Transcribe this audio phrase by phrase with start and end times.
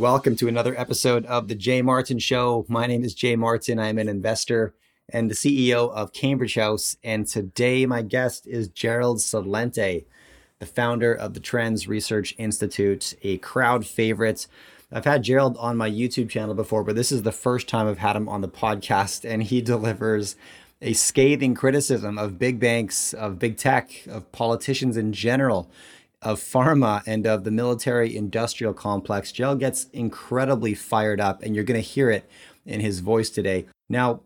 [0.00, 2.64] Welcome to another episode of the Jay Martin Show.
[2.68, 3.78] My name is Jay Martin.
[3.78, 4.72] I'm an investor
[5.10, 6.96] and the CEO of Cambridge House.
[7.04, 10.06] And today, my guest is Gerald Celente,
[10.58, 14.46] the founder of the Trends Research Institute, a crowd favorite.
[14.90, 17.98] I've had Gerald on my YouTube channel before, but this is the first time I've
[17.98, 20.34] had him on the podcast, and he delivers
[20.80, 25.70] a scathing criticism of big banks, of big tech, of politicians in general,
[26.22, 29.32] of pharma, and of the military industrial complex.
[29.32, 32.28] Gerald gets incredibly fired up, and you're going to hear it
[32.66, 33.66] in his voice today.
[33.88, 34.20] Now,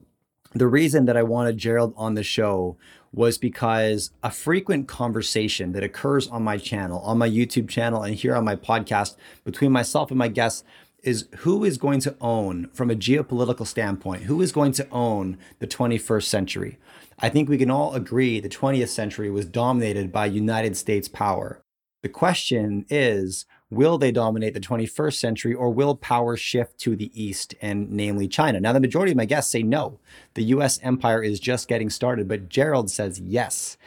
[0.52, 2.76] the reason that I wanted Gerald on the show
[3.12, 8.14] was because a frequent conversation that occurs on my channel, on my YouTube channel, and
[8.14, 10.64] here on my podcast between myself and my guests
[11.04, 15.38] is who is going to own, from a geopolitical standpoint, who is going to own
[15.58, 16.78] the 21st century?
[17.18, 21.63] I think we can all agree the 20th century was dominated by United States power.
[22.04, 27.10] The question is will they dominate the 21st century or will power shift to the
[27.18, 28.60] east and namely China?
[28.60, 29.98] Now, the majority of my guests say no.
[30.34, 33.78] The US empire is just getting started, but Gerald says yes.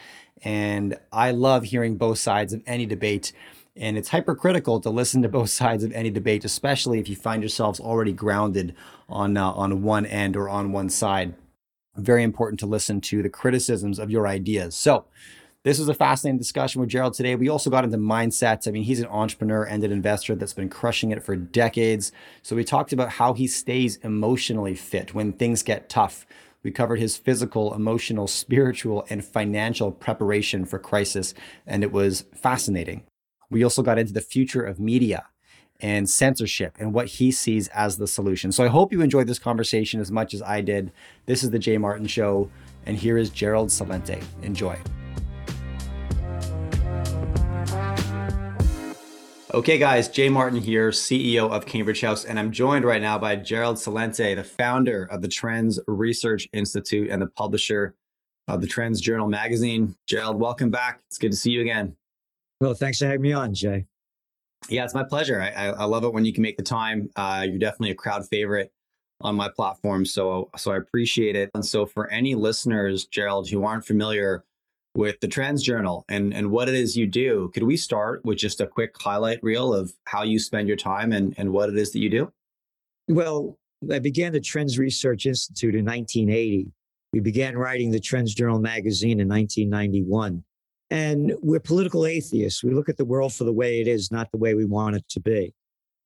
[0.42, 3.34] And I love hearing both sides of any debate.
[3.76, 7.44] And it's hypercritical to listen to both sides of any debate, especially if you find
[7.44, 8.74] yourselves already grounded
[9.08, 11.36] on, uh, on one end or on one side.
[11.96, 14.76] Very important to listen to the criticisms of your ideas.
[14.76, 15.06] So,
[15.68, 17.36] this was a fascinating discussion with Gerald today.
[17.36, 18.68] We also got into mindsets.
[18.68, 22.14] I mean, he's an entrepreneur and an investor that's been crushing it for decades.
[22.42, 26.26] So we talked about how he stays emotionally fit when things get tough.
[26.64, 31.34] We covered his physical, emotional, spiritual, and financial preparation for crisis,
[31.66, 33.04] and it was fascinating.
[33.50, 35.26] We also got into the future of media
[35.82, 38.54] and censorship and what he sees as the solution.
[38.54, 40.94] So I hope you enjoyed this conversation as much as I did.
[41.26, 42.50] This is the Jay Martin Show,
[42.86, 44.24] and here is Gerald Celente.
[44.42, 44.78] Enjoy.
[49.54, 53.38] Okay, guys, Jay Martin here, CEO of Cambridge House, and I'm joined right now by
[53.38, 57.96] Gerald Celente, the founder of the Trends Research Institute and the publisher
[58.50, 59.96] of the Trends Journal magazine.
[60.06, 61.00] Gerald, welcome back.
[61.08, 61.96] It's good to see you again.
[62.60, 63.86] Well, thanks for having me on, Jay.
[64.68, 65.40] Yeah, it's my pleasure.
[65.40, 67.10] I, I, I love it when you can make the time.
[67.16, 68.74] Uh, you're definitely a crowd favorite
[69.22, 71.52] on my platform, so so I appreciate it.
[71.54, 74.44] And so, for any listeners, Gerald, who aren't familiar
[74.98, 77.52] with the Trends Journal and, and what it is you do.
[77.54, 81.14] Could we start with just a quick highlight reel of how you spend your time
[81.14, 82.34] and, and what it is that you do?
[83.08, 83.60] Well,
[83.92, 86.72] I began the Trends Research Institute in 1980.
[87.14, 90.44] We began writing the Trends Journal magazine in 1991.
[90.90, 92.64] And we're political atheists.
[92.64, 94.96] We look at the world for the way it is, not the way we want
[94.96, 95.54] it to be.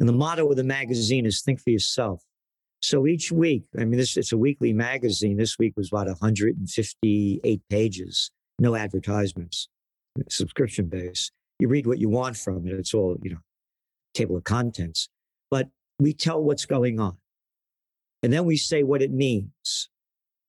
[0.01, 2.21] And the motto of the magazine is think for yourself.
[2.81, 5.37] So each week, I mean, this it's a weekly magazine.
[5.37, 9.67] This week was about 158 pages no advertisements,
[10.17, 11.31] uh, subscription base.
[11.59, 12.73] You read what you want from it.
[12.73, 13.39] It's all, you know,
[14.13, 15.09] table of contents.
[15.49, 15.67] But
[15.99, 17.17] we tell what's going on.
[18.23, 19.89] And then we say what it means.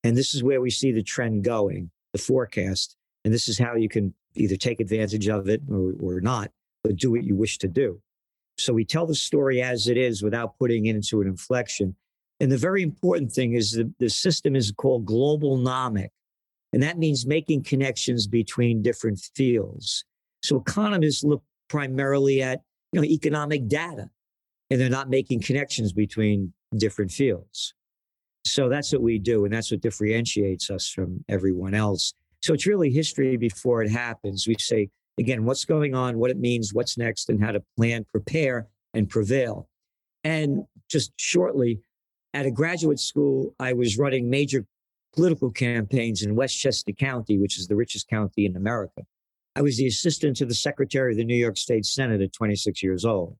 [0.04, 2.96] And this is where we see the trend going, the forecast.
[3.24, 6.50] And this is how you can either take advantage of it or, or not,
[6.84, 8.00] but do what you wish to do.
[8.58, 11.96] So we tell the story as it is without putting it into an inflection.
[12.40, 16.08] And the very important thing is the, the system is called Globalnomic.
[16.72, 20.04] And that means making connections between different fields.
[20.42, 22.62] So economists look primarily at
[22.92, 24.08] you know, economic data,
[24.70, 27.74] and they're not making connections between different fields.
[28.44, 32.12] So that's what we do, and that's what differentiates us from everyone else.
[32.42, 34.46] So it's really history before it happens.
[34.46, 38.04] We say, again, what's going on, what it means, what's next, and how to plan,
[38.10, 39.68] prepare, and prevail.
[40.24, 41.80] And just shortly,
[42.34, 44.66] at a graduate school, I was running major
[45.14, 49.02] political campaigns in Westchester County, which is the richest county in America.
[49.54, 52.82] I was the assistant to the secretary of the New York State Senate at 26
[52.82, 53.36] years old.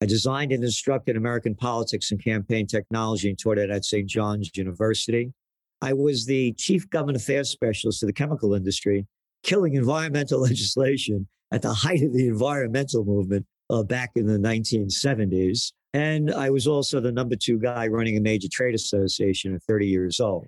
[0.00, 4.08] I designed and instructed American politics and campaign technology and taught it at St.
[4.08, 5.32] John's University.
[5.80, 9.06] I was the chief government affairs specialist to the chemical industry,
[9.42, 15.72] killing environmental legislation at the height of the environmental movement uh, back in the 1970s.
[15.92, 19.86] And I was also the number two guy running a major trade association at 30
[19.86, 20.46] years old.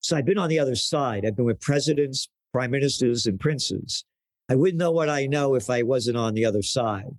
[0.00, 1.24] So I've been on the other side.
[1.24, 4.04] I've been with presidents, prime ministers, and princes.
[4.48, 7.10] I wouldn't know what I know if I wasn't on the other side.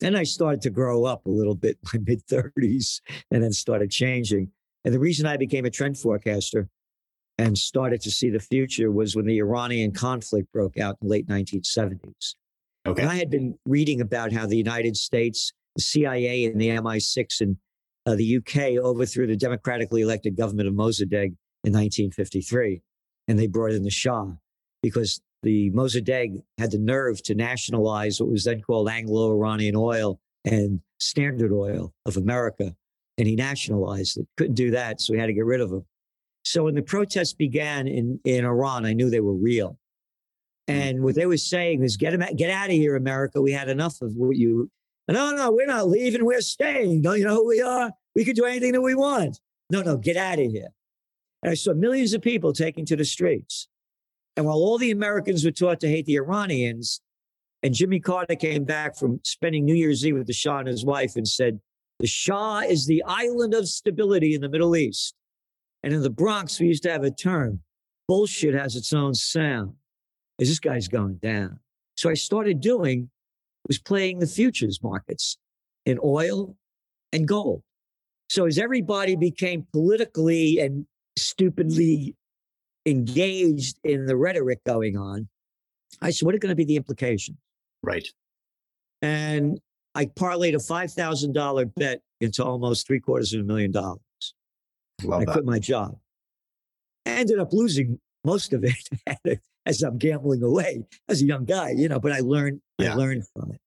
[0.00, 3.00] Then I started to grow up a little bit, my mid 30s,
[3.30, 4.50] and then started changing.
[4.84, 6.68] And the reason I became a trend forecaster
[7.38, 11.12] and started to see the future was when the Iranian conflict broke out in the
[11.12, 12.34] late 1970s.
[12.86, 13.02] Okay.
[13.02, 17.40] And I had been reading about how the United States the CIA and the MI6
[17.40, 17.56] in
[18.06, 21.34] uh, the UK overthrew the democratically elected government of Mossadegh
[21.64, 22.82] in 1953.
[23.28, 24.32] And they brought in the Shah
[24.82, 30.20] because the Mossadegh had the nerve to nationalize what was then called Anglo Iranian oil
[30.44, 32.74] and Standard Oil of America.
[33.18, 34.26] And he nationalized it.
[34.36, 35.84] Couldn't do that, so we had to get rid of him.
[36.44, 39.78] So when the protests began in, in Iran, I knew they were real.
[40.68, 40.74] Hmm.
[40.74, 43.40] And what they were saying is, get, get out of here, America.
[43.40, 44.70] We had enough of you.
[45.08, 46.24] No, no, we're not leaving.
[46.24, 47.02] We're staying.
[47.02, 47.90] Don't you know who we are?
[48.14, 49.40] We can do anything that we want.
[49.70, 50.68] No, no, get out of here.
[51.42, 53.68] And I saw millions of people taking to the streets.
[54.36, 57.00] And while all the Americans were taught to hate the Iranians,
[57.62, 60.84] and Jimmy Carter came back from spending New Year's Eve with the Shah and his
[60.84, 61.60] wife and said,
[61.98, 65.14] The Shah is the island of stability in the Middle East.
[65.82, 67.60] And in the Bronx, we used to have a term
[68.08, 69.72] bullshit has its own sound.
[70.42, 71.60] As this guy's going down.
[71.96, 73.08] So I started doing
[73.68, 75.38] was playing the futures markets
[75.86, 76.56] in oil
[77.12, 77.62] and gold.
[78.28, 80.86] So as everybody became politically and
[81.16, 82.16] stupidly
[82.86, 85.28] engaged in the rhetoric going on,
[86.00, 87.38] I said, what are going to be the implications?
[87.84, 88.08] Right.
[89.00, 89.60] And
[89.94, 94.00] I parlayed a $5,000 bet into almost three quarters of a million dollars.
[95.04, 95.32] Love I that.
[95.32, 95.98] quit my job.
[97.06, 101.70] I ended up losing most of it as I'm gambling away as a young guy,
[101.70, 102.92] you know, but I learned, Yeah.
[102.92, 103.60] I learned from it.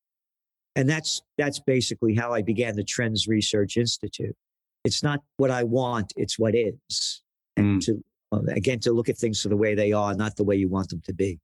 [0.75, 4.35] And that's, that's basically how I began the Trends Research Institute.
[4.83, 7.21] It's not what I want, it's what is.
[7.55, 7.85] And Mm.
[7.85, 8.03] to,
[8.33, 10.67] uh, again, to look at things for the way they are, not the way you
[10.67, 11.39] want them to be.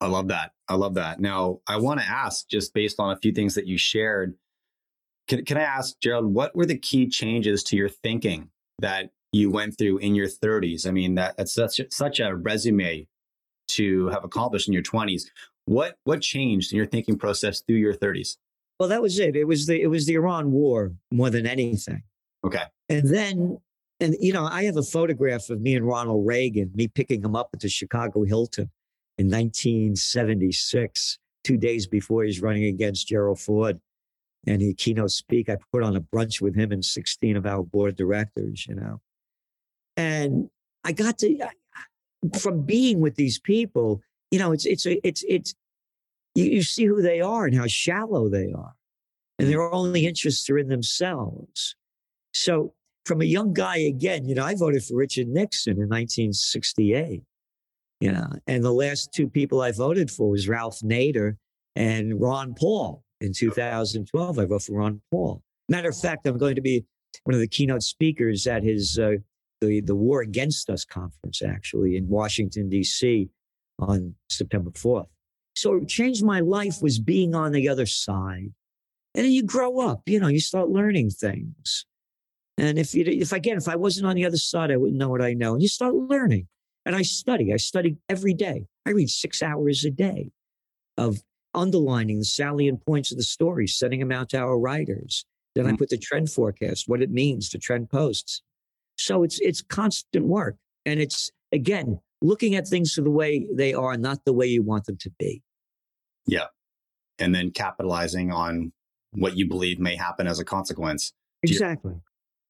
[0.00, 0.52] I love that.
[0.68, 1.18] I love that.
[1.20, 4.34] Now, I want to ask, just based on a few things that you shared,
[5.28, 8.50] can, can I ask, Gerald, what were the key changes to your thinking
[8.80, 10.86] that you went through in your 30s?
[10.86, 13.08] I mean, that, that's such, such a resume
[13.68, 15.24] to have accomplished in your 20s.
[15.66, 18.36] What what changed in your thinking process through your 30s?
[18.78, 19.36] Well, that was it.
[19.36, 22.02] It was the, it was the Iran war more than anything.
[22.44, 22.64] Okay.
[22.88, 23.58] And then,
[24.00, 27.36] and you know, I have a photograph of me and Ronald Reagan, me picking him
[27.36, 28.70] up at the Chicago Hilton
[29.16, 33.80] in 1976, two days before he's running against Gerald Ford.
[34.46, 35.48] And he keynote speak.
[35.48, 39.00] I put on a brunch with him and 16 of our board directors, you know.
[39.96, 40.50] And
[40.82, 41.48] I got to,
[42.38, 44.00] from being with these people,
[44.30, 45.54] you know, it's, it's, a, it's, it's,
[46.34, 48.74] you, you see who they are and how shallow they are.
[49.38, 51.74] And their only interests are in themselves.
[52.32, 52.74] So
[53.04, 57.22] from a young guy again, you know, I voted for Richard Nixon in 1968.
[58.00, 61.36] You know, and the last two people I voted for was Ralph Nader
[61.74, 63.02] and Ron Paul.
[63.20, 65.42] In 2012, I voted for Ron Paul.
[65.68, 66.84] Matter of fact, I'm going to be
[67.22, 69.12] one of the keynote speakers at his uh,
[69.66, 73.28] the the War Against Us conference, actually in Washington D.C.
[73.78, 75.06] on September 4th.
[75.56, 78.52] So it changed my life was being on the other side,
[79.14, 80.02] and then you grow up.
[80.06, 81.86] You know, you start learning things.
[82.56, 85.08] And if you, if again, if I wasn't on the other side, I wouldn't know
[85.08, 85.54] what I know.
[85.54, 86.48] And you start learning.
[86.86, 87.52] And I study.
[87.52, 88.66] I study every day.
[88.86, 90.30] I read six hours a day
[90.96, 91.22] of
[91.54, 95.24] underlining the salient points of the story, sending them out to our writers.
[95.54, 95.78] Then I Mhm.
[95.78, 98.42] put the trend forecast, what it means to trend posts.
[98.96, 100.56] So it's it's constant work.
[100.86, 104.62] And it's again looking at things for the way they are, not the way you
[104.62, 105.42] want them to be.
[106.26, 106.46] Yeah.
[107.18, 108.72] And then capitalizing on
[109.12, 111.12] what you believe may happen as a consequence.
[111.42, 111.94] Exactly.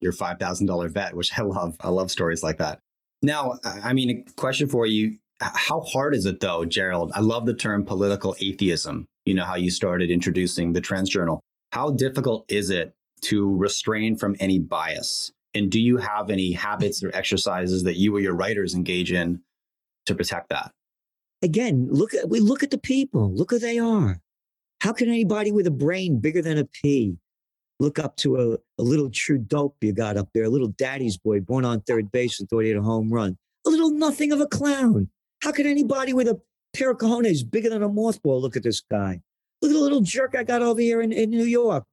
[0.00, 1.76] Your five thousand dollar bet, which I love.
[1.80, 2.80] I love stories like that.
[3.22, 7.12] Now, I I mean, a question for you: How hard is it, though, Gerald?
[7.14, 9.06] I love the term political atheism.
[9.24, 11.40] You know how you started introducing the Trends Journal.
[11.72, 15.32] How difficult is it to restrain from any bias?
[15.54, 19.40] And do you have any habits or exercises that you or your writers engage in
[20.06, 20.72] to protect that?
[21.42, 23.32] Again, look at we look at the people.
[23.32, 24.20] Look who they are.
[24.80, 27.16] How can anybody with a brain bigger than a pea
[27.80, 31.40] look up to a, a little Trudeau you got up there, a little daddy's boy
[31.40, 34.40] born on third base and thought he had a home run, a little nothing of
[34.40, 35.08] a clown?
[35.42, 36.40] How can anybody with a
[36.74, 39.20] pair of cojones bigger than a mothball look at this guy?
[39.60, 41.84] Look at the little jerk I got over here in, in New York,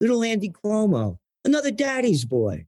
[0.00, 2.66] little Andy Cuomo, another daddy's boy.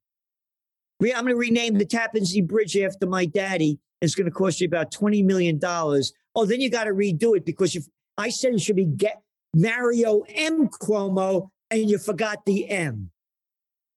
[1.00, 3.78] I'm going to rename the Tappan Zee Bridge after my daddy.
[4.00, 5.61] It's going to cost you about $20 million.
[5.62, 7.87] Oh, then you got to redo it because if
[8.17, 9.23] I said it should be get
[9.55, 10.69] Mario M.
[10.69, 13.11] Cuomo and you forgot the M.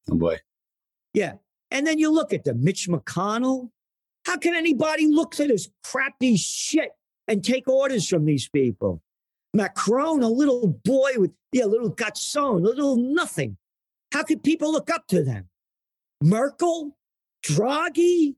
[0.10, 0.38] Oh boy.
[1.14, 1.34] Yeah.
[1.70, 3.70] And then you look at the Mitch McConnell.
[4.26, 6.92] How can anybody look to this crappy shit
[7.28, 9.02] and take orders from these people?
[9.54, 13.58] Macron, a little boy with yeah, a little garçon, a little nothing.
[14.14, 15.50] How could people look up to them?
[16.22, 16.98] Merkel,
[17.44, 18.36] Draghi.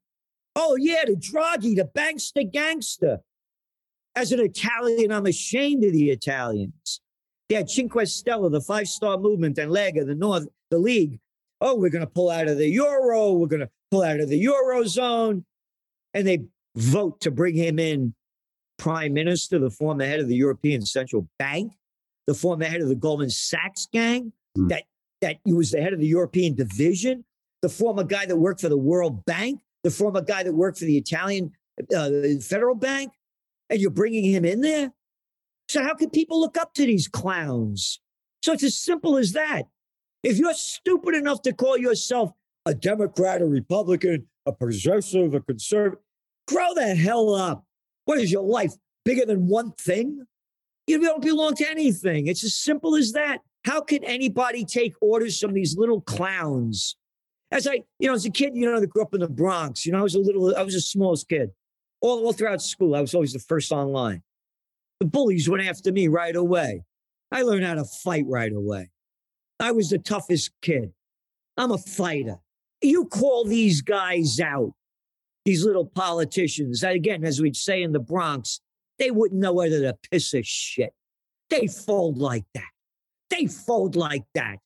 [0.55, 3.19] Oh yeah, the Draghi, the bankster gangster.
[4.15, 7.01] As an Italian, I'm ashamed of the Italians.
[7.49, 11.19] They had Cinque Stelle, the five star movement, and Lega, the North, the League.
[11.61, 13.33] Oh, we're going to pull out of the euro.
[13.33, 15.43] We're going to pull out of the eurozone.
[16.13, 16.43] And they
[16.75, 18.13] vote to bring him in
[18.77, 21.73] prime minister, the former head of the European Central Bank,
[22.27, 24.33] the former head of the Goldman Sachs gang.
[24.57, 24.69] mm.
[24.69, 24.83] that
[25.21, 27.23] that he was the head of the European division,
[27.63, 30.85] the former guy that worked for the World Bank, the former guy that worked for
[30.85, 31.53] the Italian
[31.95, 32.09] uh,
[32.41, 33.13] Federal Bank,
[33.69, 34.91] and you're bringing him in there.
[35.69, 38.01] So how can people look up to these clowns?
[38.43, 39.63] So it's as simple as that.
[40.23, 42.31] If you're stupid enough to call yourself
[42.65, 45.99] a Democrat, a Republican, a progressive, a conservative,
[46.49, 47.63] grow the hell up.
[48.03, 48.73] What is your life
[49.05, 50.25] bigger than one thing?
[50.85, 52.27] You don't belong to anything.
[52.27, 53.39] It's as simple as that.
[53.63, 56.97] How can anybody take orders from these little clowns?
[57.53, 59.85] As I, you know, as a kid, you know, I grew up in the Bronx.
[59.85, 61.51] You know, I was a little, I was the smallest kid.
[62.01, 64.23] All, all throughout school, I was always the first online.
[64.99, 66.83] The bullies went after me right away.
[67.31, 68.89] I learned how to fight right away.
[69.59, 70.93] I was the toughest kid.
[71.55, 72.37] I'm a fighter.
[72.81, 74.73] You call these guys out,
[75.45, 76.81] these little politicians.
[76.81, 78.61] Again, as we'd say in the Bronx,
[78.97, 80.93] they wouldn't know whether to piss a shit.
[81.51, 82.71] They fold like that.
[83.29, 84.57] They fold like that.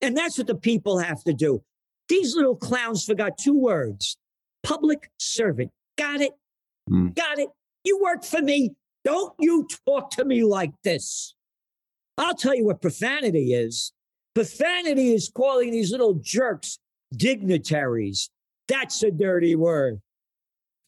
[0.00, 1.64] And that's what the people have to do.
[2.08, 4.16] These little clowns forgot two words
[4.62, 5.70] public servant.
[5.96, 6.32] Got it?
[6.90, 7.14] Mm.
[7.14, 7.48] Got it?
[7.84, 8.74] You work for me.
[9.04, 11.34] Don't you talk to me like this.
[12.18, 13.92] I'll tell you what profanity is.
[14.34, 16.78] Profanity is calling these little jerks
[17.16, 18.30] dignitaries.
[18.66, 20.00] That's a dirty word.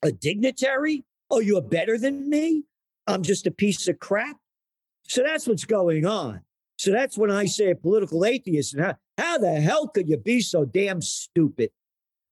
[0.03, 1.05] A dignitary?
[1.31, 2.65] Oh, you're better than me?
[3.07, 4.37] I'm just a piece of crap.
[5.05, 6.41] So that's what's going on.
[6.81, 8.73] So that's when I say a political atheist.
[8.73, 11.73] And how, how the hell could you be so damn stupid?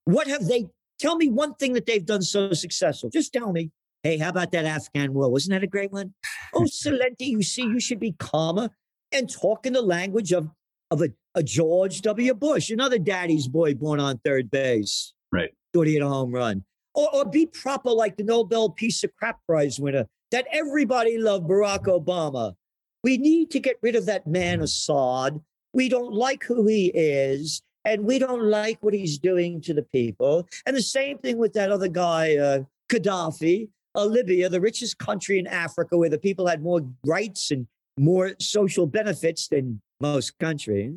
[0.05, 0.65] What have they?
[0.97, 3.11] Tell me one thing that they've done so successful.
[3.11, 3.69] Just tell me.
[4.01, 5.29] Hey, how about that Afghan war?
[5.29, 6.15] Wasn't that a great one?
[6.55, 8.71] Oh, Celente, you see, you should be calmer
[9.11, 10.49] and talk in the language of,
[10.89, 12.33] of a, a George W.
[12.33, 15.13] Bush, another daddy's boy born on third base.
[15.31, 15.51] Right.
[15.73, 16.63] Thought he had a home run.
[16.95, 21.47] Or, or be proper like the Nobel Peace of Crap Prize winner that everybody loved
[21.47, 22.55] Barack Obama.
[23.03, 25.39] We need to get rid of that man Assad.
[25.73, 29.83] We don't like who he is, and we don't like what he's doing to the
[29.83, 30.47] people.
[30.65, 32.59] And the same thing with that other guy, uh,
[32.91, 37.67] Gaddafi, uh, Libya, the richest country in Africa, where the people had more rights and
[37.97, 40.93] more social benefits than most countries.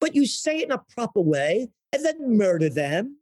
[0.00, 3.16] But you say it in a proper way and then murder them,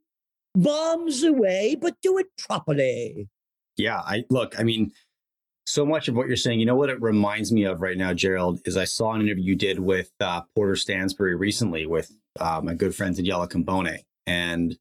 [0.55, 3.27] bombs away, but do it properly.
[3.77, 4.91] Yeah, I look, I mean,
[5.69, 8.11] so much of what you're saying, you know what it reminds me of right now,
[8.11, 12.59] Gerald, is I saw an interview you did with uh, Porter Stansberry recently with uh,
[12.63, 13.99] my good friend Daniela Cambone.
[14.25, 14.75] And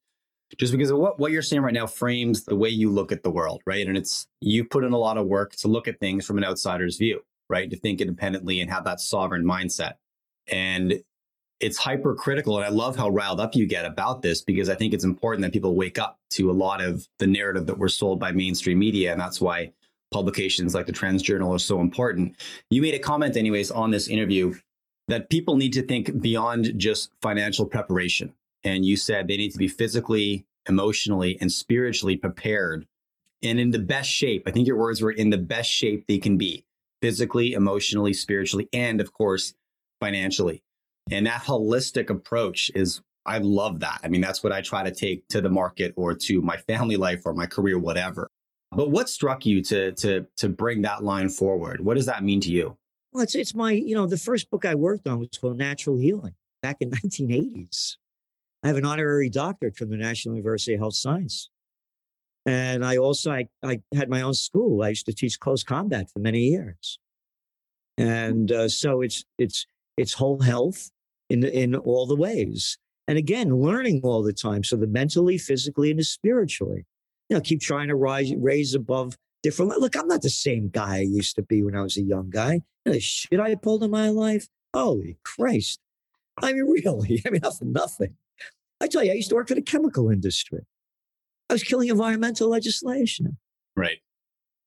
[0.56, 3.22] just because of what, what you're saying right now frames the way you look at
[3.22, 3.86] the world, right?
[3.86, 6.44] And it's you put in a lot of work to look at things from an
[6.44, 7.68] outsider's view, right?
[7.68, 9.94] To think independently and have that sovereign mindset.
[10.50, 11.02] And
[11.60, 12.56] it's hypercritical.
[12.56, 15.42] And I love how riled up you get about this because I think it's important
[15.42, 18.78] that people wake up to a lot of the narrative that we're sold by mainstream
[18.78, 19.12] media.
[19.12, 19.72] And that's why
[20.10, 22.36] publications like the Trends Journal are so important.
[22.70, 24.54] You made a comment, anyways, on this interview
[25.08, 28.32] that people need to think beyond just financial preparation.
[28.64, 32.86] And you said they need to be physically, emotionally, and spiritually prepared
[33.42, 34.42] and in the best shape.
[34.46, 36.64] I think your words were in the best shape they can be
[37.00, 39.54] physically, emotionally, spiritually, and of course,
[40.00, 40.62] financially.
[41.10, 44.00] And that holistic approach is, I love that.
[44.02, 46.96] I mean, that's what I try to take to the market or to my family
[46.96, 48.28] life or my career, whatever.
[48.70, 51.80] But what struck you to to to bring that line forward?
[51.80, 52.76] What does that mean to you?
[53.12, 55.96] Well, it's it's my you know the first book I worked on was called Natural
[55.96, 57.96] Healing back in 1980s.
[58.62, 61.48] I have an honorary doctorate from the National University of Health Science,
[62.44, 64.82] and I also I, I had my own school.
[64.82, 66.98] I used to teach close combat for many years,
[67.96, 70.90] and uh, so it's it's it's whole health
[71.30, 72.76] in in all the ways.
[73.06, 74.62] And again, learning all the time.
[74.62, 76.84] So the mentally, physically, and the spiritually
[77.28, 79.78] you know, keep trying to rise, raise above different.
[79.78, 82.30] Look, I'm not the same guy I used to be when I was a young
[82.30, 82.54] guy.
[82.54, 84.48] You know, the shit I pulled in my life.
[84.74, 85.80] Holy Christ.
[86.42, 88.14] I mean, really, I mean, nothing, nothing.
[88.80, 90.60] I tell you, I used to work for the chemical industry.
[91.50, 93.38] I was killing environmental legislation.
[93.76, 93.98] Right.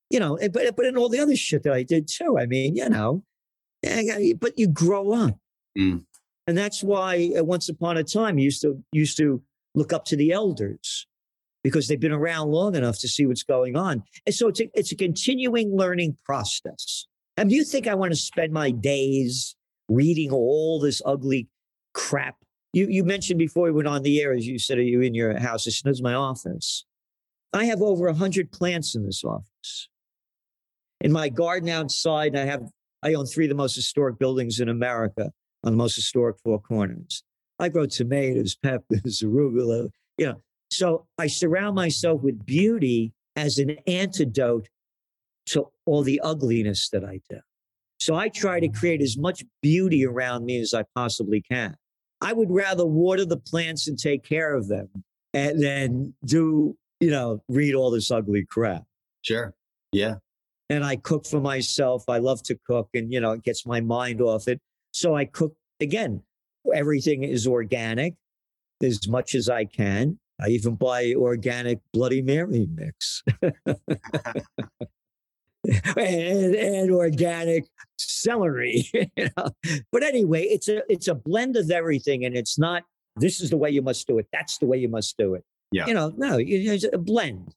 [0.10, 2.38] You know, but, but in all the other shit that I did too.
[2.38, 3.24] I mean, you know,
[3.82, 5.38] but you grow up.
[5.78, 6.06] Mm.
[6.48, 9.42] And that's why uh, once upon a time, you used to, used to
[9.74, 11.08] look up to the elders
[11.64, 14.04] because they've been around long enough to see what's going on.
[14.26, 17.08] And so it's a, it's a continuing learning process.
[17.38, 19.56] And do you think I want to spend my days
[19.88, 21.48] reading all this ugly
[21.94, 22.36] crap?
[22.74, 25.14] You, you mentioned before we went on the air, as you said, are you in
[25.14, 25.66] your house?
[25.66, 26.86] This is my office.
[27.54, 29.90] I have over 100 plants in this office.
[31.02, 32.64] In my garden outside, I have
[33.04, 35.32] I own three of the most historic buildings in America
[35.64, 37.24] on the most historic four corners.
[37.60, 43.78] I grow tomatoes, peppers, arugula, you know, so I surround myself with beauty as an
[43.88, 44.68] antidote
[45.48, 47.40] to all the ugliness that I do.
[48.00, 51.76] So I try to create as much beauty around me as I possibly can.
[52.22, 54.90] I would rather water the plants and take care of them
[55.34, 58.84] eh, and then do, you know, read all this ugly crap.
[59.24, 59.54] Sure.
[59.92, 60.16] Yeah.
[60.70, 62.04] And I cook for myself.
[62.08, 64.60] I love to cook and, you know, it gets my mind off it.
[64.94, 66.24] So I cook again.
[66.74, 68.14] Everything is organic
[68.82, 70.18] as much as I can.
[70.42, 73.24] I even buy organic Bloody Mary mix.
[73.42, 73.56] and,
[76.56, 77.66] and, organic
[77.98, 78.90] celery.
[79.16, 79.50] You know?
[79.92, 82.84] But anyway, it's a it's a blend of everything, and it's not
[83.16, 84.28] this is the way you must do it.
[84.32, 85.44] That's the way you must do it.
[85.72, 85.88] Yeah.
[85.88, 87.56] You know, no, it's a blend,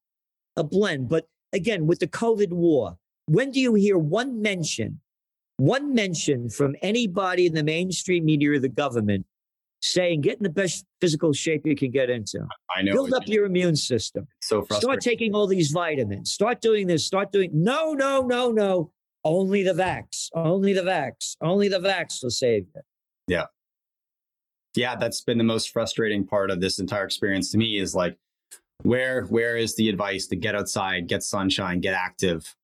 [0.56, 1.08] a blend.
[1.08, 5.00] But again, with the COVID war, when do you hear one mention,
[5.56, 9.26] one mention from anybody in the mainstream media or the government
[9.84, 12.46] saying get in the best physical shape you can get into.
[12.74, 12.92] I know.
[12.92, 14.26] Build up your immune system.
[14.40, 14.80] So frustrating.
[14.80, 16.32] Start taking all these vitamins.
[16.32, 17.06] Start doing this.
[17.06, 17.50] Start doing.
[17.52, 18.90] No, no, no, no.
[19.24, 20.28] Only the vax.
[20.34, 21.36] Only the vax.
[21.40, 22.80] Only the vax will save you.
[23.28, 23.46] Yeah.
[24.74, 28.16] Yeah, that's been the most frustrating part of this entire experience to me is like,
[28.82, 32.54] where where is the advice to get outside, get sunshine, get active,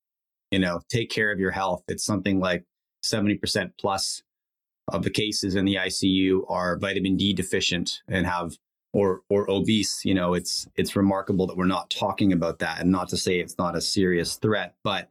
[0.51, 1.85] you know, take care of your health?
[1.87, 2.65] It's something like
[3.05, 4.23] 70% plus
[4.93, 8.57] of the cases in the ICU are vitamin D deficient and have
[8.93, 10.05] or or obese.
[10.05, 13.39] You know, it's it's remarkable that we're not talking about that, and not to say
[13.39, 15.11] it's not a serious threat, but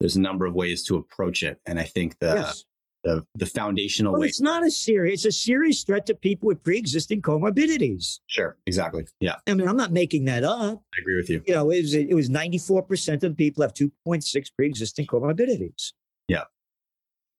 [0.00, 2.64] there's a number of ways to approach it, and I think the yes.
[3.04, 4.28] the, the foundational well, way.
[4.28, 5.24] It's not a serious.
[5.24, 8.20] It's a serious threat to people with pre-existing comorbidities.
[8.26, 9.06] Sure, exactly.
[9.20, 9.36] Yeah.
[9.46, 10.82] I mean, I'm not making that up.
[10.94, 11.42] I agree with you.
[11.46, 15.92] You know, it was it was 94 percent of the people have 2.6 pre-existing comorbidities.
[16.28, 16.44] Yeah.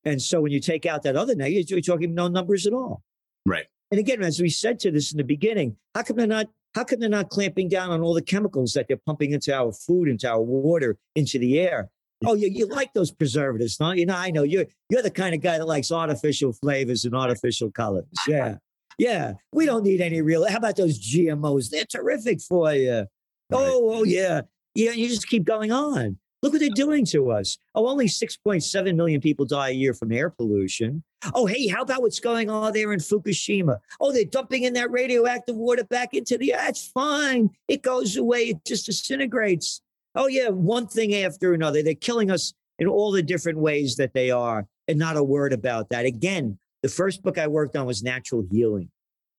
[0.06, 3.04] And so when you take out that other negative, you're talking no numbers at all.
[3.46, 3.66] Right.
[3.92, 6.84] And again, as we said to this in the beginning, how come they're not how
[6.84, 10.10] come they're not clamping down on all the chemicals that they're pumping into our food,
[10.10, 11.90] into our water, into the air?
[12.26, 13.92] Oh, you, you like those preservatives, no?
[13.92, 17.16] You know, I know you're you're the kind of guy that likes artificial flavors and
[17.16, 18.06] artificial colors.
[18.28, 18.58] Yeah.
[19.00, 19.34] Yeah.
[19.52, 20.48] We don't need any real.
[20.48, 21.70] How about those GMOs?
[21.70, 22.92] They're terrific for you.
[22.92, 23.08] Right.
[23.52, 24.42] Oh, oh yeah.
[24.76, 24.92] Yeah.
[24.92, 26.18] You just keep going on.
[26.44, 27.58] Look what they're doing to us.
[27.74, 31.02] Oh, only 6.7 million people die a year from air pollution.
[31.34, 33.78] Oh, hey, how about what's going on there in Fukushima?
[34.02, 36.60] Oh, they're dumping in that radioactive water back into the air.
[36.60, 37.50] That's fine.
[37.70, 39.82] It goes away, it just disintegrates.
[40.16, 41.82] Oh, yeah, one thing after another.
[41.82, 45.54] They're killing us in all the different ways that they are, and not a word
[45.54, 46.06] about that.
[46.06, 48.90] Again, the first book I worked on was natural healing,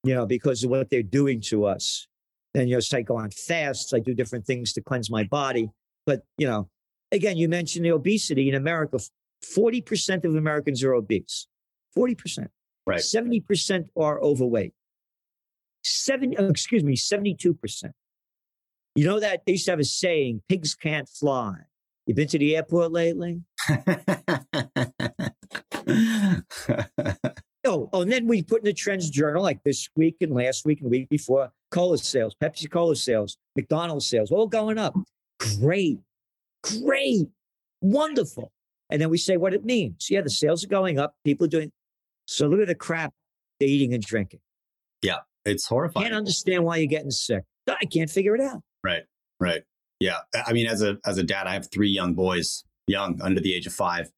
[0.05, 2.09] you know, because of what they're doing to us.
[2.55, 5.25] And, you know, so I go on fasts, I do different things to cleanse my
[5.25, 5.69] body.
[6.07, 6.71] But, you know,
[7.13, 8.99] Again, you mentioned the obesity in America.
[9.45, 11.47] 40% of Americans are obese.
[11.97, 12.49] 40%.
[12.87, 13.01] Right.
[13.01, 14.75] 70% are overweight.
[15.83, 17.93] Seven, uh, excuse me, 72%.
[18.97, 21.55] You know that they used to have a saying, pigs can't fly.
[22.07, 23.41] You been to the airport lately?
[27.65, 30.67] oh, oh, and then we put in the trends journal like this week and last
[30.67, 34.95] week and week before cola sales, Pepsi Cola sales, McDonald's sales, all going up.
[35.59, 36.01] Great.
[36.83, 37.29] Great,
[37.81, 38.53] wonderful.
[38.91, 40.09] And then we say what it means.
[40.11, 41.15] Yeah, the sales are going up.
[41.25, 41.73] People are doing.
[42.27, 43.13] So look at the crap
[43.61, 44.41] they're eating and drinking.
[45.03, 46.07] Yeah, it's horrifying.
[46.07, 47.45] I can't understand why you're getting sick.
[47.69, 48.63] I can't figure it out.
[48.83, 49.05] Right,
[49.41, 49.63] right.
[50.01, 53.41] Yeah, I mean, as a as a dad, I have three young boys, young under
[53.41, 54.11] the age of five,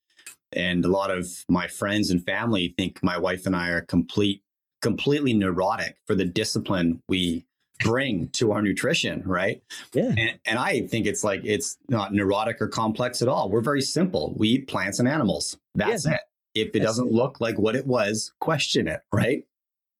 [0.52, 4.42] and a lot of my friends and family think my wife and I are complete,
[4.82, 7.46] completely neurotic for the discipline we
[7.80, 9.62] bring to our nutrition, right?
[9.92, 10.14] Yeah.
[10.16, 13.50] And, and, I think it's like it's not neurotic or complex at all.
[13.50, 14.34] We're very simple.
[14.36, 15.56] We eat plants and animals.
[15.74, 16.14] That's yeah.
[16.14, 16.20] it.
[16.54, 17.12] If it That's doesn't it.
[17.12, 19.44] look like what it was, question it, right?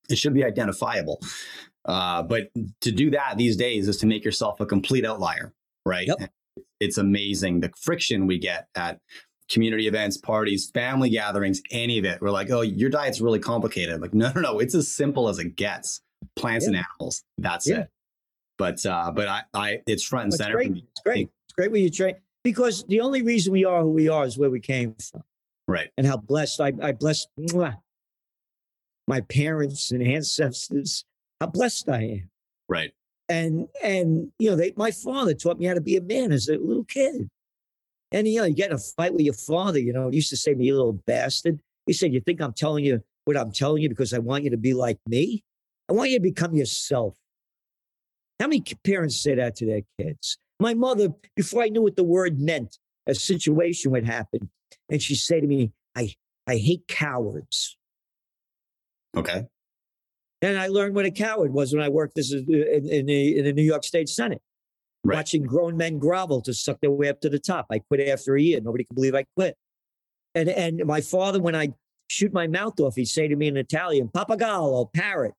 [0.09, 1.21] It should be identifiable.
[1.85, 5.53] Uh, but to do that these days is to make yourself a complete outlier,
[5.85, 6.09] right?
[6.09, 6.31] Yep.
[6.81, 9.01] It's amazing the friction we get at
[9.49, 12.21] community events, parties, family gatherings, any of it.
[12.21, 14.01] We're like, oh, your diet's really complicated.
[14.01, 16.01] Like, no, no, no, it's as simple as it gets
[16.37, 16.69] plants yeah.
[16.69, 17.25] and animals.
[17.39, 17.81] That's yeah.
[17.81, 17.91] it.
[18.59, 20.69] But uh, but I, I it's front and That's center great.
[20.69, 20.85] for me.
[20.91, 21.31] It's great.
[21.47, 24.39] It's great when you train because the only reason we are who we are is
[24.39, 25.23] where we came from.
[25.69, 25.91] Right.
[25.99, 27.29] And how blessed I I blessed
[29.07, 31.05] my parents and ancestors.
[31.41, 32.31] How blessed I am.
[32.69, 32.93] Right.
[33.29, 36.49] And and you know, they my father taught me how to be a man as
[36.49, 37.29] a little kid.
[38.13, 40.31] And you know, you get in a fight with your father, you know, he used
[40.31, 41.59] to say to me, you little bastard.
[41.87, 44.51] He said, You think I'm telling you what I'm telling you because I want you
[44.51, 45.43] to be like me?
[45.89, 47.17] I want you to become yourself.
[48.41, 50.39] How many parents say that to their kids?
[50.59, 54.51] My mother, before I knew what the word meant, a situation would happen.
[54.91, 56.15] And she'd say to me, I,
[56.47, 57.77] I hate cowards.
[59.17, 59.47] Okay.
[60.43, 63.45] And I learned what a coward was when I worked a, in, in, the, in
[63.45, 64.43] the New York State Senate,
[65.05, 65.17] right.
[65.17, 67.67] watching grown men grovel to suck their way up to the top.
[67.71, 68.61] I quit after a year.
[68.61, 69.57] Nobody could believe I quit.
[70.35, 71.73] And and my father, when I
[72.09, 75.33] shoot my mouth off, he'd say to me in Italian, "Papagallo, parrot,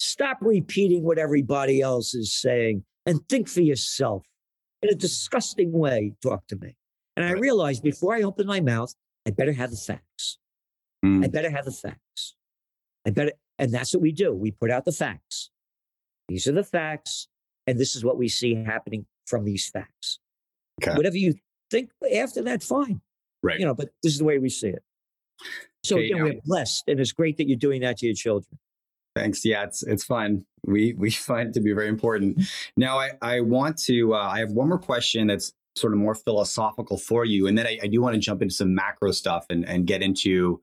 [0.00, 4.26] stop repeating what everybody else is saying and think for yourself."
[4.82, 6.74] In a disgusting way, talk to me.
[7.16, 8.94] And I realized before I open my mouth,
[9.26, 10.38] I better have the facts.
[11.04, 11.24] Mm.
[11.24, 12.36] I better have the facts.
[13.06, 14.32] I better, and that's what we do.
[14.34, 15.50] We put out the facts.
[16.28, 17.28] These are the facts,
[17.66, 20.18] and this is what we see happening from these facts.
[20.82, 20.96] Okay.
[20.96, 21.34] Whatever you
[21.70, 23.00] think after that, fine.
[23.42, 23.58] Right.
[23.58, 24.82] You know, but this is the way we see it.
[25.82, 28.14] So okay, again, now, we're blessed, and it's great that you're doing that to your
[28.14, 28.58] children.
[29.16, 29.44] Thanks.
[29.44, 30.44] Yeah, it's it's fun.
[30.64, 32.40] We we find it to be very important.
[32.76, 34.14] Now, I I want to.
[34.14, 37.66] Uh, I have one more question that's sort of more philosophical for you, and then
[37.66, 40.62] I, I do want to jump into some macro stuff and and get into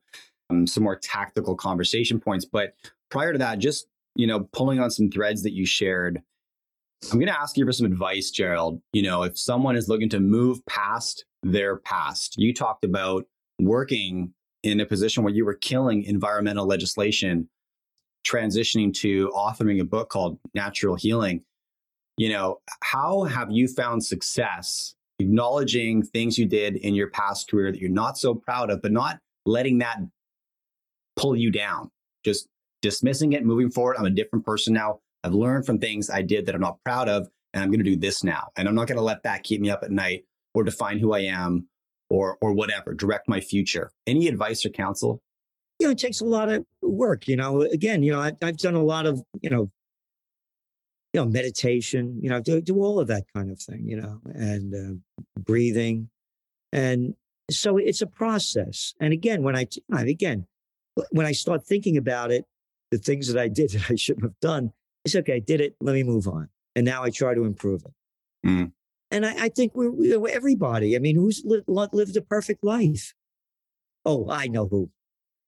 [0.50, 2.44] um, some more tactical conversation points.
[2.44, 2.74] But
[3.10, 3.86] prior to that, just
[4.18, 6.20] you know, pulling on some threads that you shared,
[7.12, 8.82] I'm going to ask you for some advice, Gerald.
[8.92, 13.26] You know, if someone is looking to move past their past, you talked about
[13.60, 14.34] working
[14.64, 17.48] in a position where you were killing environmental legislation,
[18.26, 21.42] transitioning to authoring a book called Natural Healing.
[22.16, 27.72] You know, how have you found success acknowledging things you did in your past career
[27.72, 29.98] that you're not so proud of, but not letting that
[31.16, 31.90] pull you down?
[32.24, 32.48] Just
[32.82, 33.96] dismissing it, moving forward.
[33.98, 35.00] I'm a different person now.
[35.24, 37.90] I've learned from things I did that I'm not proud of, and I'm going to
[37.90, 38.48] do this now.
[38.56, 41.12] And I'm not going to let that keep me up at night or define who
[41.12, 41.68] I am
[42.10, 43.90] or or whatever, direct my future.
[44.06, 45.20] Any advice or counsel?
[45.78, 47.28] You know, it takes a lot of work.
[47.28, 49.70] You know, again, you know, I, have done a lot of you know,
[51.12, 52.18] you know, meditation.
[52.20, 53.86] You know, do do all of that kind of thing.
[53.86, 56.10] You know, and uh, breathing,
[56.72, 57.14] and
[57.50, 58.94] so it's a process.
[59.00, 60.46] And again, when I again,
[61.10, 62.44] when I start thinking about it,
[62.90, 64.72] the things that I did that I shouldn't have done,
[65.04, 65.36] it's okay.
[65.36, 65.76] I did it.
[65.80, 66.48] Let me move on.
[66.74, 68.48] And now I try to improve it.
[68.48, 68.72] Mm.
[69.10, 70.94] And I, I, think we're, we're, everybody.
[70.94, 73.14] I mean, who's lived, lived a perfect life?
[74.04, 74.90] Oh, I know who.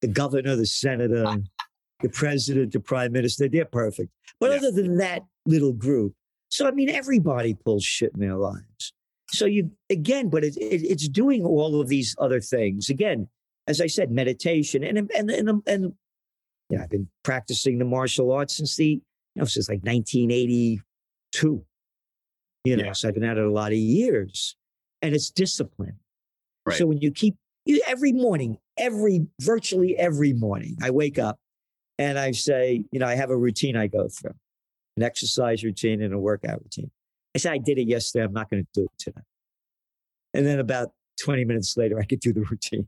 [0.01, 1.25] The governor, the senator,
[2.01, 4.11] the president, the prime minister, they're perfect.
[4.39, 4.57] But yeah.
[4.59, 6.15] other than that little group,
[6.49, 8.93] so I mean, everybody pulls shit in their lives.
[9.29, 13.29] So you again, but it, it, it's doing all of these other things again.
[13.69, 15.93] As I said, meditation and and and and
[16.71, 19.03] yeah, I've been practicing the martial arts since the you
[19.37, 21.65] know since like 1982.
[22.65, 22.93] You know, yeah.
[22.93, 24.57] so I've been at it a lot of years,
[25.03, 25.99] and it's discipline.
[26.67, 26.77] Right.
[26.77, 31.39] So when you keep you, every morning, every virtually every morning, I wake up
[31.99, 34.35] and I say, you know, I have a routine I go through,
[34.97, 36.91] an exercise routine and a workout routine.
[37.35, 38.25] I said I did it yesterday.
[38.25, 39.21] I'm not going to do it today.
[40.35, 42.87] And then about 20 minutes later, I could do the routine.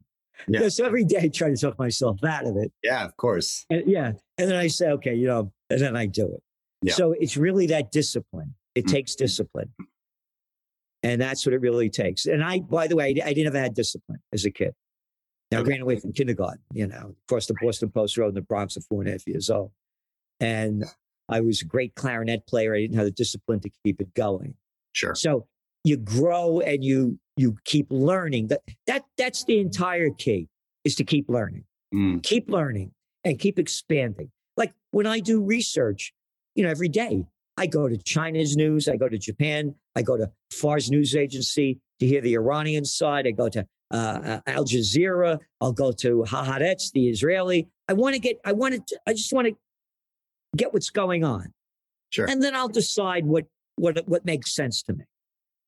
[0.48, 0.68] Yeah.
[0.70, 2.72] so every day I try to talk myself out of it.
[2.82, 3.64] Yeah, of course.
[3.70, 4.12] And, yeah.
[4.38, 6.42] And then I say, okay, you know, and then I do it.
[6.82, 6.94] Yeah.
[6.94, 8.54] So it's really that discipline.
[8.74, 8.94] It mm-hmm.
[8.94, 9.72] takes discipline.
[11.04, 12.26] And that's what it really takes.
[12.26, 14.72] And I, by the way, I, I didn't have had discipline as a kid.
[15.54, 15.70] I okay.
[15.70, 18.84] ran away from kindergarten, you know, across the Boston Post Road in the Bronx at
[18.84, 19.72] four and a half years old.
[20.40, 20.84] And
[21.28, 22.74] I was a great clarinet player.
[22.74, 24.54] I didn't have the discipline to keep it going.
[24.92, 25.14] Sure.
[25.14, 25.46] So
[25.84, 28.48] you grow and you you keep learning.
[28.48, 30.48] That that that's the entire key
[30.84, 31.64] is to keep learning.
[31.94, 32.22] Mm.
[32.22, 32.92] Keep learning
[33.24, 34.30] and keep expanding.
[34.56, 36.12] Like when I do research,
[36.54, 40.16] you know, every day I go to China's news, I go to Japan, I go
[40.16, 45.38] to Fars News Agency to hear the Iranian side, I go to uh, Al Jazeera,
[45.60, 47.68] I'll go to Haaretz, the Israeli.
[47.88, 49.54] I want to get, I want to, I just want to
[50.56, 51.52] get what's going on.
[52.10, 52.26] Sure.
[52.28, 53.44] And then I'll decide what
[53.76, 55.04] what what makes sense to me.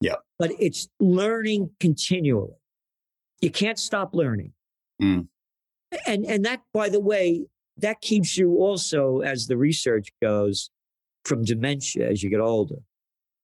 [0.01, 0.17] Yeah.
[0.39, 2.57] But it's learning continually.
[3.41, 4.53] You can't stop learning.
[5.03, 5.29] Mm.
[6.07, 7.47] And and that, by the way,
[7.79, 10.71] that keeps you also, as the research goes,
[11.25, 12.77] from dementia as you get older.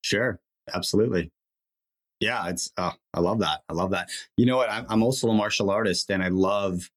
[0.02, 0.40] Sure,
[0.74, 1.30] absolutely.
[2.20, 2.70] Yeah, it's.
[2.76, 3.62] Uh, I love that.
[3.68, 4.10] I love that.
[4.36, 4.70] You know what?
[4.70, 6.90] I'm, I'm also a martial artist, and I love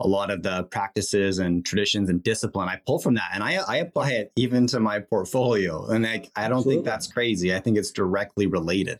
[0.00, 2.68] a lot of the practices and traditions and discipline.
[2.68, 5.86] I pull from that, and I I apply it even to my portfolio.
[5.86, 6.74] And I I don't absolutely.
[6.74, 7.54] think that's crazy.
[7.54, 8.98] I think it's directly related,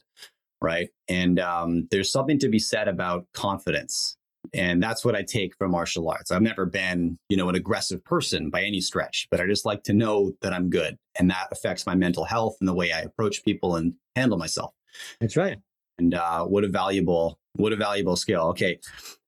[0.62, 0.90] right?
[1.08, 4.16] And um, there's something to be said about confidence
[4.52, 6.30] and that's what I take from martial arts.
[6.30, 9.84] I've never been, you know, an aggressive person by any stretch, but I just like
[9.84, 10.98] to know that I'm good.
[11.18, 14.74] And that affects my mental health and the way I approach people and handle myself.
[15.20, 15.58] That's right.
[15.98, 18.48] And uh, what a valuable, what a valuable skill.
[18.48, 18.78] Okay.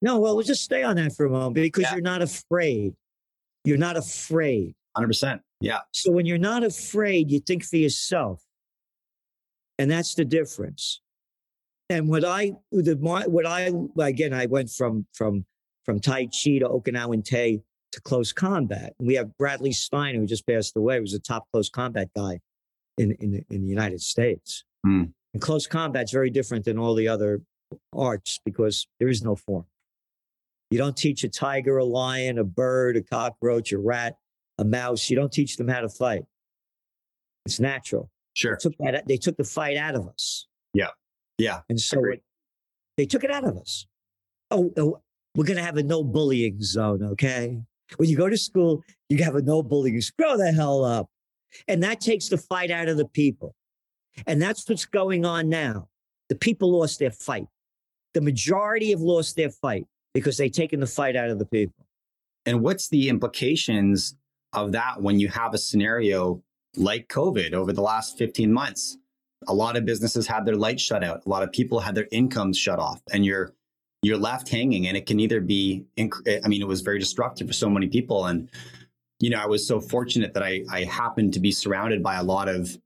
[0.02, 1.94] No, well, we'll just stay on that for a moment because yeah.
[1.94, 2.94] you're not afraid.
[3.64, 4.74] You're not afraid.
[4.96, 5.40] 100%.
[5.60, 5.80] Yeah.
[5.92, 8.42] So when you're not afraid, you think for yourself.
[9.78, 11.02] And that's the difference.
[11.88, 15.44] And what I, the, what I, again, I went from, from,
[15.84, 18.94] from Tai Chi to Okinawan Te to close combat.
[18.98, 22.40] And we have Bradley Steiner, who just passed away, was a top close combat guy
[22.98, 24.64] in, in, the, in the United States.
[24.86, 25.12] Mm.
[25.36, 27.42] And close combat's very different than all the other
[27.92, 29.66] arts because there is no form.
[30.70, 34.16] You don't teach a tiger, a lion, a bird, a cockroach, a rat,
[34.56, 35.10] a mouse.
[35.10, 36.22] You don't teach them how to fight.
[37.44, 38.10] It's natural.
[38.32, 38.52] Sure.
[38.52, 40.46] They took, that, they took the fight out of us.
[40.72, 40.88] Yeah.
[41.36, 41.60] Yeah.
[41.68, 42.22] And so it,
[42.96, 43.86] they took it out of us.
[44.50, 45.02] Oh, oh
[45.34, 47.60] we're going to have a no bullying zone, okay?
[47.98, 50.00] When you go to school, you have a no bullying.
[50.18, 51.10] Grow the hell up.
[51.68, 53.54] And that takes the fight out of the people.
[54.26, 55.88] And that's what's going on now.
[56.28, 57.46] The people lost their fight.
[58.14, 61.86] The majority have lost their fight because they've taken the fight out of the people.
[62.46, 64.16] And what's the implications
[64.52, 66.42] of that when you have a scenario
[66.76, 68.96] like COVID over the last 15 months?
[69.48, 71.22] A lot of businesses had their lights shut out.
[71.26, 73.52] A lot of people had their incomes shut off, and you're
[74.02, 74.86] you're left hanging.
[74.86, 78.26] And it can either be, I mean, it was very destructive for so many people.
[78.26, 78.50] And
[79.20, 82.22] you know, I was so fortunate that I I happened to be surrounded by a
[82.22, 82.78] lot of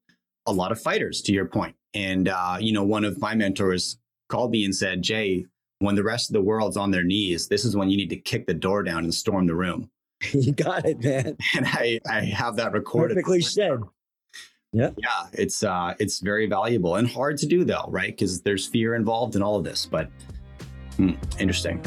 [0.50, 1.22] a lot of fighters.
[1.22, 5.02] To your point, and uh, you know, one of my mentors called me and said,
[5.02, 5.46] Jay,
[5.78, 8.16] when the rest of the world's on their knees, this is when you need to
[8.16, 9.90] kick the door down and storm the room.
[10.32, 11.36] you got it, man.
[11.56, 13.14] And I, I have that recorded.
[13.14, 13.80] Perfectly said.
[14.72, 14.90] Yeah.
[14.98, 15.26] Yeah.
[15.32, 18.10] It's uh it's very valuable and hard to do though, right?
[18.10, 19.86] Because there's fear involved in all of this.
[19.86, 20.10] But
[20.96, 21.82] hmm, interesting.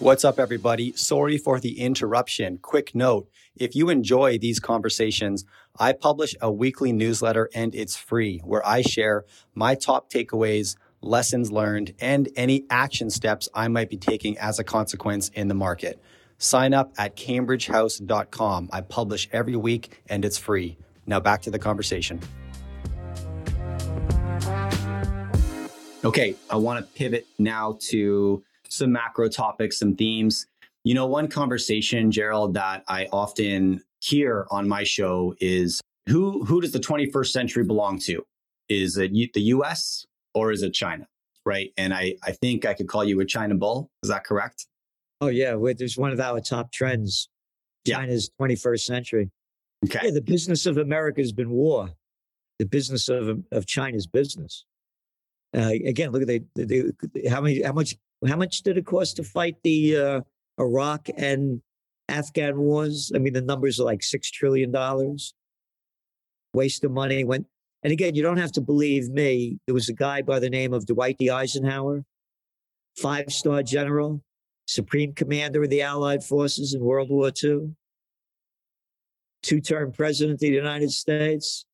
[0.00, 0.92] What's up, everybody?
[0.92, 2.58] Sorry for the interruption.
[2.58, 3.28] Quick note
[3.60, 5.44] if you enjoy these conversations,
[5.78, 11.50] I publish a weekly newsletter and it's free where I share my top takeaways, lessons
[11.52, 16.00] learned, and any action steps I might be taking as a consequence in the market.
[16.38, 18.70] Sign up at cambridgehouse.com.
[18.72, 20.78] I publish every week and it's free.
[21.06, 22.20] Now back to the conversation.
[26.04, 30.46] Okay, I want to pivot now to some macro topics, some themes.
[30.88, 36.62] You know, one conversation, Gerald, that I often hear on my show is who who
[36.62, 38.24] does the 21st century belong to?
[38.70, 41.06] Is it the US or is it China?
[41.44, 41.74] Right.
[41.76, 43.90] And I, I think I could call you a China bull.
[44.02, 44.66] Is that correct?
[45.20, 45.56] Oh, yeah.
[45.76, 47.28] There's one of our top trends.
[47.86, 48.46] China's yeah.
[48.46, 49.30] 21st century.
[49.84, 50.00] Okay.
[50.04, 51.90] Yeah, the business of America has been war.
[52.60, 54.64] The business of, of China's business.
[55.54, 57.94] Uh, again, look at the, the, the, how many how much
[58.26, 60.20] how much did it cost to fight the uh,
[60.58, 61.60] Iraq and
[62.08, 63.12] Afghan wars?
[63.14, 65.34] I mean, the numbers are like six trillion dollars.
[66.54, 67.46] Waste of money went.
[67.82, 69.58] And again, you don't have to believe me.
[69.66, 71.30] There was a guy by the name of Dwight D.
[71.30, 72.04] Eisenhower,
[72.96, 74.22] five star general,
[74.66, 77.74] supreme commander of the Allied forces in World War II,
[79.42, 81.64] two term president of the United States.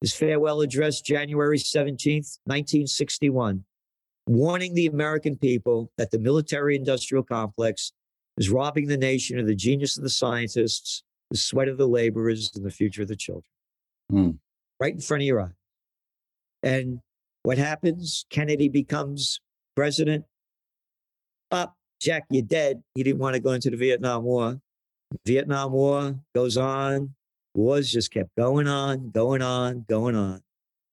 [0.00, 3.64] His farewell address, January 17th, 1961
[4.30, 7.92] warning the American people that the military industrial complex
[8.40, 12.50] is robbing the nation of the genius of the scientists, the sweat of the laborers,
[12.56, 13.44] and the future of the children.
[14.10, 14.38] Mm.
[14.80, 15.52] Right in front of your eyes.
[16.62, 17.00] And
[17.42, 18.26] what happens?
[18.30, 19.40] Kennedy becomes
[19.76, 20.24] president.
[21.50, 22.82] Up, Jack, you're dead.
[22.94, 24.60] He didn't want to go into the Vietnam War.
[25.26, 27.14] Vietnam War goes on.
[27.54, 30.40] Wars just kept going on, going on, going on.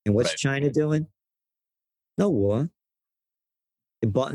[0.06, 0.38] And what's right.
[0.38, 1.08] China doing?
[2.18, 2.70] No war
[4.02, 4.34] the Belt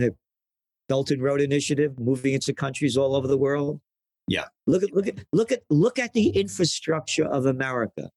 [0.92, 3.80] and Road Initiative, moving into countries all over the world.
[4.28, 4.44] Yeah.
[4.66, 8.10] Look at look at look at look at the infrastructure of America,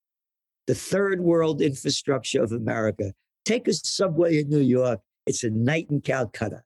[0.67, 3.13] the third world infrastructure of America.
[3.45, 6.61] Take a subway in New York; it's a night in Calcutta.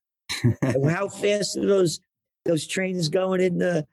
[0.64, 2.00] how fast are those
[2.46, 3.88] those trains going in the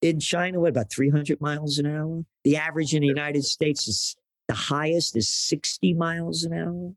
[0.00, 0.60] in China?
[0.60, 2.24] What about three hundred miles an hour?
[2.44, 4.16] The average in the United States is
[4.48, 6.94] the highest is sixty miles an hour.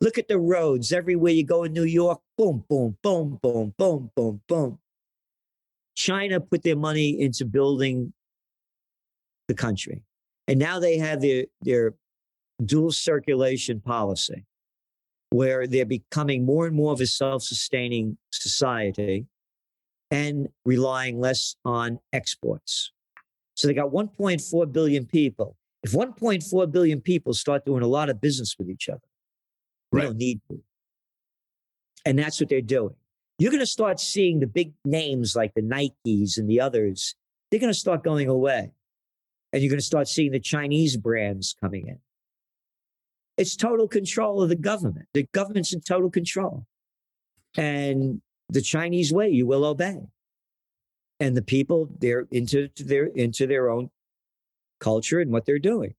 [0.00, 2.20] Look at the roads everywhere you go in New York.
[2.36, 4.78] Boom, boom, boom, boom, boom, boom, boom.
[5.94, 8.12] China put their money into building
[9.48, 10.02] the country.
[10.48, 11.94] And now they have their, their
[12.64, 14.46] dual circulation policy
[15.30, 19.26] where they're becoming more and more of a self sustaining society
[20.10, 22.92] and relying less on exports.
[23.54, 25.56] So they got 1.4 billion people.
[25.82, 29.00] If 1.4 billion people start doing a lot of business with each other,
[29.92, 30.06] we right.
[30.06, 30.60] don't need to.
[32.04, 32.94] And that's what they're doing.
[33.38, 37.14] You're going to start seeing the big names like the Nikes and the others.
[37.50, 38.70] They're going to start going away.
[39.52, 41.98] And you're going to start seeing the Chinese brands coming in.
[43.36, 45.06] It's total control of the government.
[45.14, 46.66] The government's in total control.
[47.56, 50.00] And the Chinese way, you will obey.
[51.18, 53.90] And the people, they're into their into their own
[54.80, 55.94] culture and what they're doing.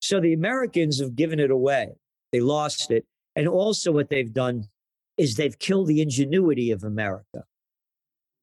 [0.00, 1.92] So the Americans have given it away.
[2.32, 3.06] They lost it.
[3.36, 4.68] And also, what they've done
[5.16, 7.44] is they've killed the ingenuity of America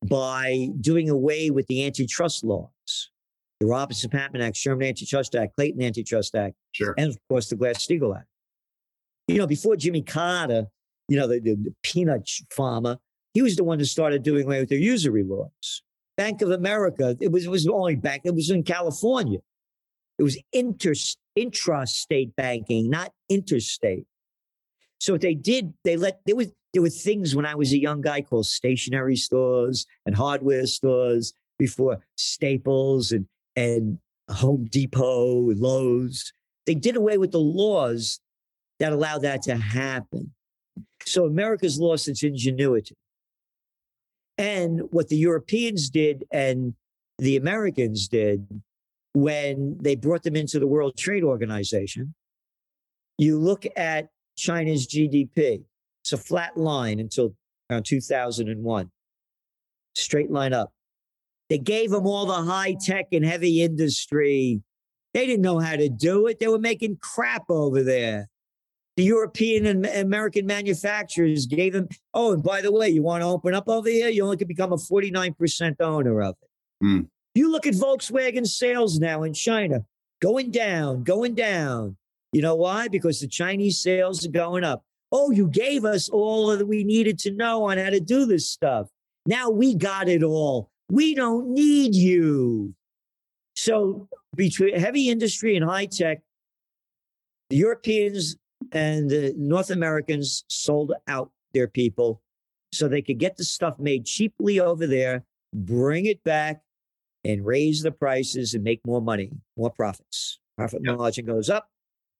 [0.08, 3.12] by doing away with the antitrust laws,
[3.60, 6.96] the Robinson-Patman Act, Sherman Antitrust Act, Clayton Antitrust Act, sure.
[6.98, 8.28] and of course the Glass-Steagall Act.
[9.28, 10.66] You know, before Jimmy Carter,
[11.08, 12.98] you know, the, the, the peanut farmer
[13.34, 15.84] he was the one that started doing away with their usury laws.
[16.18, 19.40] Bank of America, it was, it was only bank, it was in California.
[20.18, 20.94] It was inter,
[21.38, 24.06] intrastate banking, not interstate.
[25.00, 27.80] So what they did, they let, there was, there were things when I was a
[27.80, 33.98] young guy called stationery stores and hardware stores before Staples and, and
[34.30, 36.32] Home Depot and Lowe's.
[36.66, 38.20] They did away with the laws
[38.80, 40.34] that allowed that to happen.
[41.06, 42.96] So America's lost its ingenuity.
[44.38, 46.76] And what the Europeans did and
[47.18, 48.48] the Americans did
[49.14, 52.14] when they brought them into the World Trade Organization,
[53.18, 55.64] you look at China's GDP.
[56.02, 57.36] It's a flat line until
[57.70, 58.90] around 2001,
[59.96, 60.72] straight line up.
[61.50, 64.62] They gave them all the high tech and heavy industry.
[65.14, 66.40] They didn't know how to do it.
[66.40, 68.30] They were making crap over there.
[68.96, 73.28] The European and American manufacturers gave them, oh, and by the way, you want to
[73.28, 74.10] open up over here?
[74.10, 76.86] You only can become a 49% owner of it.
[76.86, 77.08] Mm.
[77.34, 79.86] You look at Volkswagen sales now in China,
[80.22, 81.96] going down, going down.
[82.32, 82.88] You know why?
[82.88, 84.84] Because the Chinese sales are going up.
[85.12, 88.50] Oh, you gave us all that we needed to know on how to do this
[88.50, 88.88] stuff.
[89.26, 90.70] Now we got it all.
[90.92, 92.76] We don't need you.
[93.56, 96.22] So between heavy industry and high tech,
[97.50, 98.36] the Europeans
[98.72, 102.22] and the North Americans sold out their people
[102.72, 106.62] so they could get the stuff made cheaply over there, bring it back,
[107.26, 110.40] and raise the prices and make more money, more profits.
[110.58, 110.98] Profit yep.
[110.98, 111.70] margin goes up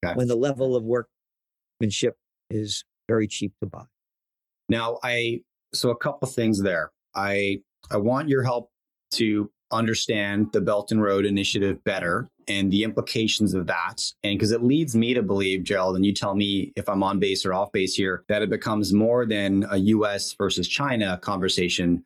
[0.04, 0.14] okay.
[0.14, 2.16] when the level of workmanship
[2.50, 3.84] is very cheap to buy.
[4.68, 6.92] Now, I so a couple things there.
[7.14, 7.60] I
[7.90, 8.70] I want your help
[9.12, 14.02] to understand the Belt and Road Initiative better and the implications of that.
[14.24, 17.20] And because it leads me to believe, Gerald, and you tell me if I'm on
[17.20, 22.04] base or off base here, that it becomes more than a US versus China conversation.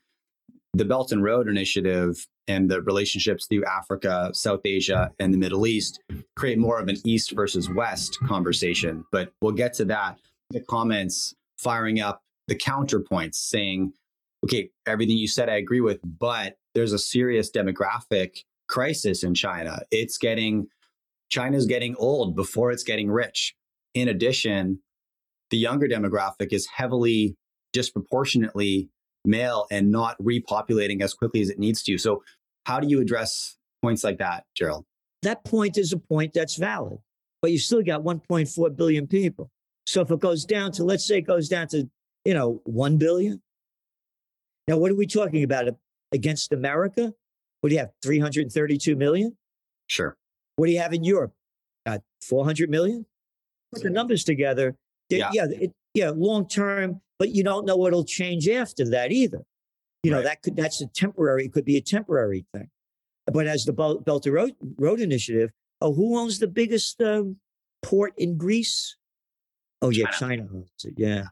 [0.75, 5.69] The Belt and Road Initiative and the relationships through Africa, South Asia, and the Middle
[5.69, 6.03] East
[6.37, 9.05] create more of an East versus West conversation.
[9.13, 10.19] But we'll get to that.
[10.51, 13.93] The comments firing up the counterpoints saying,
[14.45, 19.79] okay, everything you said, I agree with, but there's a serious demographic crisis in China.
[19.93, 20.67] It's getting,
[21.31, 23.55] China's getting old before it's getting rich.
[23.95, 24.81] In addition,
[25.51, 27.37] the younger demographic is heavily
[27.73, 28.91] disproportionately
[29.25, 31.99] male and not repopulating as quickly as it needs to.
[31.99, 32.23] So,
[32.65, 34.85] how do you address points like that, Gerald?
[35.23, 36.99] That point is a point that's valid,
[37.43, 39.51] but you still got 1.4 billion people.
[39.87, 41.89] So, if it goes down to, let's say it goes down to,
[42.25, 43.43] you know, 1 billion.
[44.67, 45.69] Now, what are we talking about?
[46.13, 47.13] Against America?
[47.61, 47.91] What do you have?
[48.03, 49.37] 332 million?
[49.89, 50.17] Sure.
[50.57, 51.33] What do you have in Europe?
[51.87, 53.05] Got 400 million?
[53.73, 54.77] Put the numbers together.
[55.09, 55.31] Yeah.
[55.33, 55.47] Yeah.
[55.51, 56.11] It, yeah.
[56.15, 59.43] Long term, but you don't know what'll change after that either.
[60.03, 60.25] You know, right.
[60.25, 62.69] that could, that's a temporary, it could be a temporary thing.
[63.27, 67.37] But as the Belt Road, Road Initiative, oh, who owns the biggest um,
[67.83, 68.97] port in Greece?
[69.81, 70.95] Oh, yeah, China, China owns it.
[70.99, 71.25] Yeah.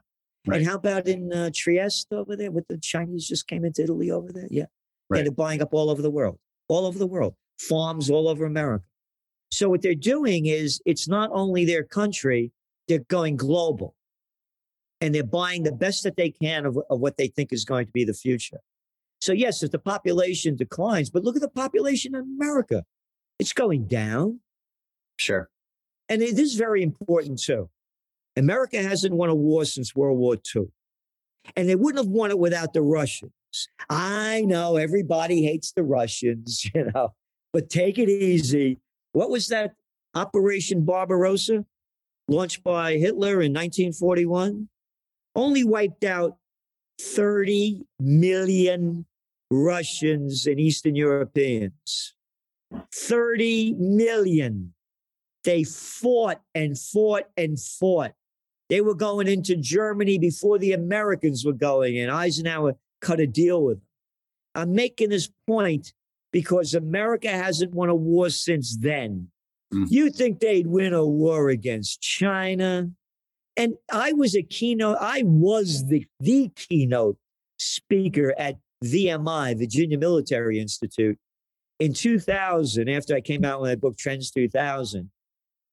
[0.47, 0.57] Right.
[0.57, 2.51] And how about in uh, Trieste over there?
[2.51, 4.47] With the Chinese just came into Italy over there?
[4.49, 4.65] Yeah.
[5.09, 5.19] Right.
[5.19, 8.45] And they're buying up all over the world, all over the world, farms all over
[8.45, 8.85] America.
[9.51, 12.51] So what they're doing is it's not only their country,
[12.87, 13.95] they're going global
[15.03, 17.85] and they're buying the best that they can of, of what they think is going
[17.85, 18.59] to be the future.
[19.19, 22.85] So yes, if the population declines, but look at the population in America.
[23.37, 24.39] It's going down.
[25.17, 25.49] Sure.
[26.07, 27.69] And it is very important too.
[28.37, 30.67] America hasn't won a war since World War II.
[31.57, 33.33] And they wouldn't have won it without the Russians.
[33.89, 37.13] I know everybody hates the Russians, you know,
[37.51, 38.79] but take it easy.
[39.11, 39.73] What was that
[40.15, 41.65] Operation Barbarossa
[42.29, 44.69] launched by Hitler in 1941?
[45.35, 46.37] Only wiped out
[47.01, 49.05] 30 million
[49.49, 52.13] Russians and Eastern Europeans.
[52.93, 54.73] 30 million.
[55.43, 58.13] They fought and fought and fought.
[58.69, 62.09] They were going into Germany before the Americans were going in.
[62.09, 63.87] Eisenhower cut a deal with them.
[64.55, 65.93] I'm making this point
[66.31, 69.27] because America hasn't won a war since then.
[69.73, 69.87] Mm.
[69.89, 72.89] You think they'd win a war against China?
[73.55, 77.17] And I was a keynote, I was the, the keynote
[77.57, 81.17] speaker at VMI, Virginia Military Institute,
[81.79, 85.09] in 2000, after I came out with my book, Trends 2000,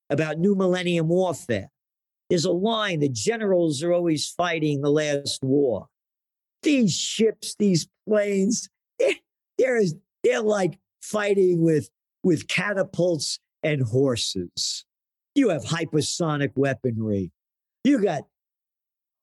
[0.09, 1.71] about new millennium warfare.
[2.29, 5.87] There's a line the generals are always fighting the last war.
[6.63, 8.69] These ships, these planes,
[9.01, 9.15] eh,
[9.59, 9.91] they're, they're,
[10.23, 11.91] they're like fighting with,
[12.23, 14.85] with catapults and horses.
[15.35, 17.33] You have hypersonic weaponry.
[17.85, 18.23] You got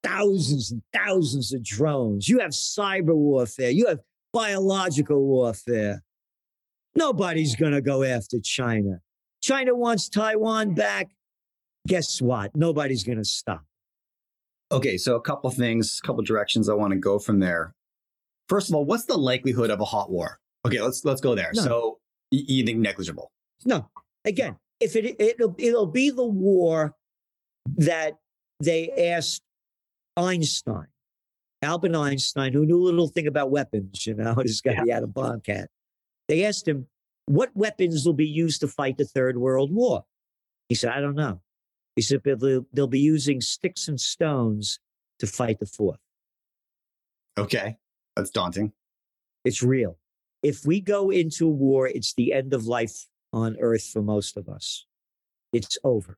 [0.03, 2.27] thousands and thousands of drones.
[2.27, 3.69] You have cyber warfare.
[3.69, 3.99] You have
[4.33, 6.03] biological warfare.
[6.95, 9.01] Nobody's going to go after China.
[9.41, 11.09] China wants Taiwan back.
[11.87, 12.55] Guess what?
[12.55, 13.63] Nobody's going to stop.
[14.71, 17.73] Okay, so a couple things, a couple directions I want to go from there.
[18.49, 20.39] First of all, what's the likelihood of a hot war?
[20.65, 21.51] Okay, let's let's go there.
[21.53, 21.61] No.
[21.61, 21.99] So
[22.31, 23.31] you think negligible?
[23.63, 23.89] No.
[24.25, 26.95] Again, if it it'll it'll be the war
[27.77, 28.17] that
[28.59, 29.41] they asked
[30.15, 30.87] Einstein,
[31.61, 34.83] Albert Einstein, who knew a little thing about weapons, you know, this guy, yeah.
[34.83, 35.69] the atom bomb cat.
[36.27, 36.87] They asked him,
[37.25, 40.05] what weapons will be used to fight the Third World War?
[40.69, 41.41] He said, I don't know.
[41.95, 44.79] He said, they'll, they'll be using sticks and stones
[45.19, 45.99] to fight the fourth.
[47.37, 47.77] Okay.
[48.15, 48.71] That's daunting.
[49.43, 49.97] It's real.
[50.41, 54.37] If we go into a war, it's the end of life on earth for most
[54.37, 54.85] of us.
[55.51, 56.17] It's over.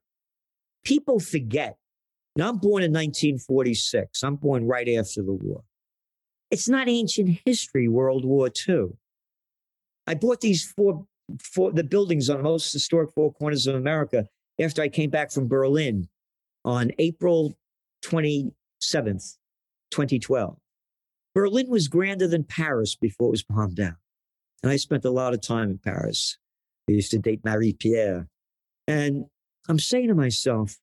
[0.83, 1.77] People forget.
[2.39, 4.23] Now, I'm born in 1946.
[4.23, 5.61] I'm born right after the war.
[6.49, 8.91] It's not ancient history, World War II.
[10.07, 11.05] I bought these four,
[11.41, 14.25] four the buildings on the most historic four corners of America
[14.57, 16.07] after I came back from Berlin
[16.63, 17.57] on April
[18.05, 18.53] 27th,
[19.91, 20.57] 2012.
[21.35, 23.97] Berlin was grander than Paris before it was bombed down.
[24.63, 26.37] And I spent a lot of time in Paris.
[26.87, 28.29] I used to date Marie Pierre.
[28.87, 29.25] And
[29.67, 30.77] I'm saying to myself,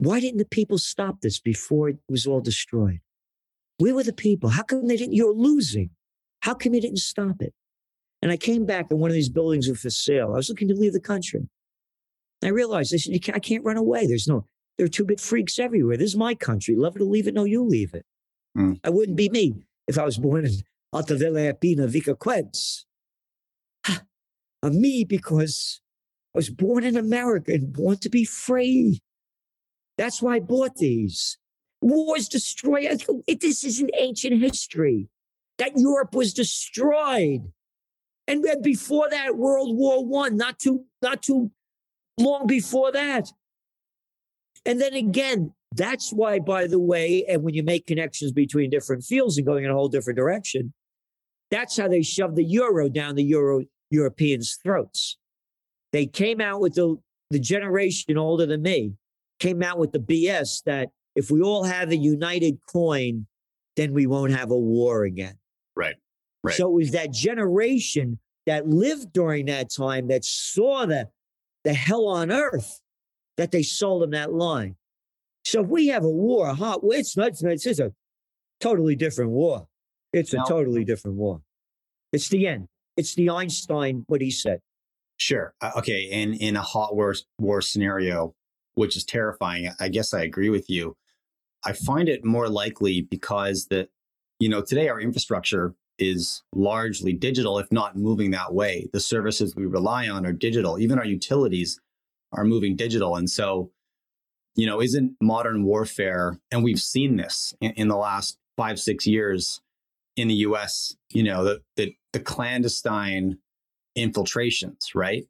[0.00, 3.00] why didn't the people stop this before it was all destroyed?
[3.76, 4.48] Where were the people?
[4.48, 5.12] How come they didn't?
[5.12, 5.90] You're losing.
[6.40, 7.52] How come you didn't stop it?
[8.22, 10.28] And I came back and one of these buildings was for sale.
[10.32, 11.50] I was looking to leave the country.
[12.42, 14.06] I realized I, said, can't, I can't run away.
[14.06, 14.46] There's no,
[14.78, 15.98] there are two bit freaks everywhere.
[15.98, 16.74] This is my country.
[16.76, 17.34] Love it or leave it.
[17.34, 18.06] No, you leave it.
[18.56, 18.80] Mm.
[18.82, 20.52] I wouldn't be me if I was born in
[20.94, 22.86] Alta Villa Pina Vica Quents.
[23.86, 24.00] I'm
[24.80, 25.82] me because
[26.34, 29.02] I was born in America and born to be free.
[30.00, 31.36] That's why I bought these.
[31.82, 32.86] Wars destroy.
[32.86, 32.96] Uh,
[33.38, 35.10] this is an ancient history
[35.58, 37.52] that Europe was destroyed.
[38.26, 41.50] And before that, World War One, not too, not too
[42.18, 43.30] long before that.
[44.64, 49.04] And then again, that's why, by the way, and when you make connections between different
[49.04, 50.72] fields and going in a whole different direction,
[51.50, 55.18] that's how they shoved the euro down the Euro Europeans' throats.
[55.92, 56.96] They came out with the,
[57.28, 58.94] the generation older than me,
[59.40, 63.26] came out with the BS that if we all have a united coin,
[63.76, 65.36] then we won't have a war again.
[65.74, 65.96] Right.
[66.44, 66.54] Right.
[66.54, 71.08] So it was that generation that lived during that time that saw the,
[71.64, 72.80] the hell on earth
[73.36, 74.76] that they sold them that line.
[75.44, 77.92] So if we have a war, a hot war, it's not, it's, it's a
[78.60, 79.66] totally different war.
[80.12, 81.42] It's now, a totally different war.
[82.12, 82.68] It's the end.
[82.96, 84.60] It's the Einstein, what he said.
[85.16, 85.54] Sure.
[85.60, 86.10] Uh, okay.
[86.10, 88.34] And in a hot war, war scenario,
[88.80, 90.96] which is terrifying, I guess I agree with you.
[91.66, 93.90] I find it more likely because that,
[94.38, 98.88] you know, today our infrastructure is largely digital, if not moving that way.
[98.94, 100.78] The services we rely on are digital.
[100.78, 101.78] Even our utilities
[102.32, 103.16] are moving digital.
[103.16, 103.70] And so,
[104.54, 109.06] you know, isn't modern warfare, and we've seen this in, in the last five, six
[109.06, 109.60] years
[110.16, 113.36] in the US, you know, the, the, the clandestine
[113.94, 115.26] infiltrations, right?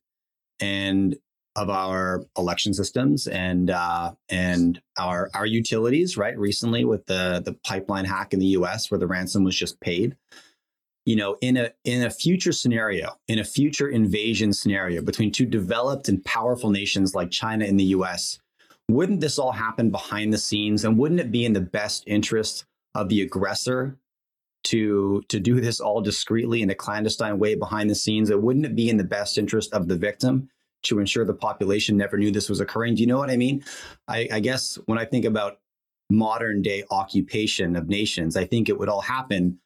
[0.60, 1.16] And
[1.56, 6.38] of our election systems and uh, and our our utilities, right?
[6.38, 8.90] Recently with the the pipeline hack in the U.S.
[8.90, 10.16] where the ransom was just paid,
[11.04, 15.46] you know, in a in a future scenario, in a future invasion scenario between two
[15.46, 18.38] developed and powerful nations like China and the US,
[18.88, 22.64] wouldn't this all happen behind the scenes and wouldn't it be in the best interest
[22.94, 23.96] of the aggressor
[24.62, 28.30] to to do this all discreetly in a clandestine way behind the scenes?
[28.30, 30.48] And wouldn't it be in the best interest of the victim
[30.82, 32.94] to ensure the population never knew this was occurring?
[32.94, 33.64] Do you know what I mean?
[34.08, 35.58] I, I guess when I think about
[36.10, 39.58] modern day occupation of nations, I think it would all happen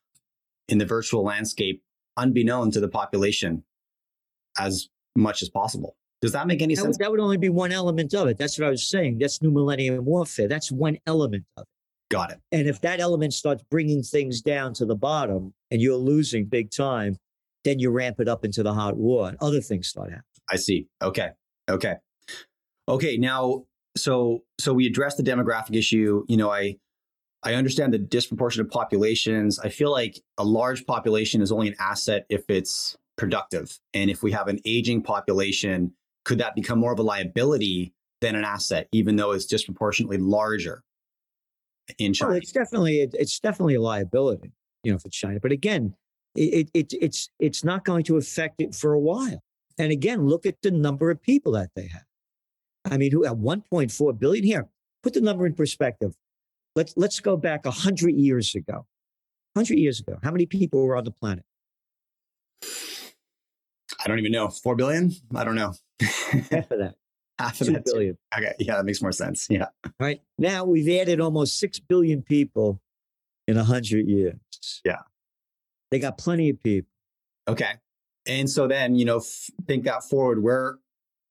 [0.68, 1.82] in the virtual landscape
[2.16, 3.64] unbeknown to the population
[4.58, 5.96] as much as possible.
[6.20, 6.98] Does that make any that sense?
[6.98, 8.38] Would, that would only be one element of it.
[8.38, 9.18] That's what I was saying.
[9.18, 10.48] That's new millennium warfare.
[10.48, 11.68] That's one element of it.
[12.10, 12.40] Got it.
[12.52, 16.70] And if that element starts bringing things down to the bottom and you're losing big
[16.70, 17.16] time,
[17.64, 20.24] then you ramp it up into the hot war and other things start happening.
[20.50, 20.88] I see.
[21.02, 21.30] Okay.
[21.70, 21.94] Okay.
[22.88, 23.16] Okay.
[23.16, 23.64] Now,
[23.96, 26.24] so so we address the demographic issue.
[26.28, 26.76] You know, I
[27.42, 29.58] I understand the disproportionate populations.
[29.58, 33.78] I feel like a large population is only an asset if it's productive.
[33.92, 35.92] And if we have an aging population,
[36.24, 40.82] could that become more of a liability than an asset, even though it's disproportionately larger
[41.98, 42.30] in China?
[42.30, 45.38] Well, it's definitely it's definitely a liability, you know, for China.
[45.40, 45.94] But again,
[46.34, 49.42] it, it it's it's not going to affect it for a while.
[49.78, 52.04] And again, look at the number of people that they have.
[52.84, 54.68] I mean, who at 1.4 billion here.
[55.02, 56.14] Put the number in perspective.
[56.76, 58.86] let's let's go back hundred years ago.
[59.56, 61.44] Hundred years ago, how many people were on the planet?
[62.62, 64.48] I don't even know.
[64.48, 65.12] Four billion?
[65.34, 65.74] I don't know.
[66.00, 66.94] Half of that.
[67.38, 67.84] Half of Two that.
[67.84, 67.92] too.
[67.92, 68.18] billion.
[68.36, 68.52] Okay.
[68.58, 69.46] Yeah, that makes more sense.
[69.50, 69.66] Yeah.
[69.98, 72.80] Right now, we've added almost six billion people
[73.48, 74.36] in hundred years.
[74.84, 75.00] Yeah.
[75.90, 76.90] they got plenty of people.
[77.48, 77.72] Okay.
[78.26, 80.42] And so then, you know, f- think that forward.
[80.42, 80.78] Where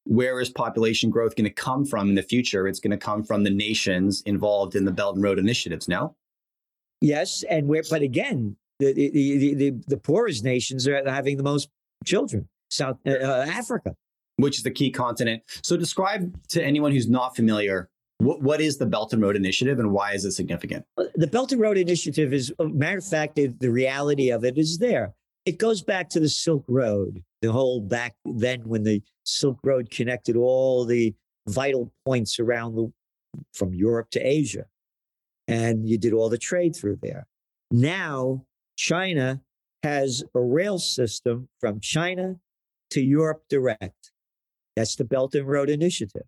[0.06, 2.68] where is population growth going to come from in the future?
[2.68, 5.88] It's going to come from the nations involved in the Belt and Road initiatives.
[5.88, 6.16] No.
[7.02, 11.44] Yes, and where, but again, the the, the, the, the poorest nations are having the
[11.44, 11.70] most
[12.06, 12.48] children.
[12.70, 13.96] South uh, uh, Africa.
[14.38, 15.44] which is the key continent.
[15.64, 17.90] So describe to anyone who's not familiar
[18.24, 20.86] what, what is the Belt and Road Initiative and why is it significant?
[21.16, 24.58] The Belt and Road Initiative is, a matter of fact, the, the reality of it
[24.58, 25.14] is there.
[25.46, 29.90] It goes back to the Silk Road, the whole back then when the Silk Road
[29.90, 31.14] connected all the
[31.48, 32.92] vital points around the
[33.54, 34.66] from Europe to Asia,
[35.48, 37.28] and you did all the trade through there.
[37.72, 38.46] Now
[38.78, 39.42] China
[39.82, 42.36] has a rail system from China
[42.92, 44.12] to Europe direct.
[44.76, 46.24] That's the Belt and Road Initiative.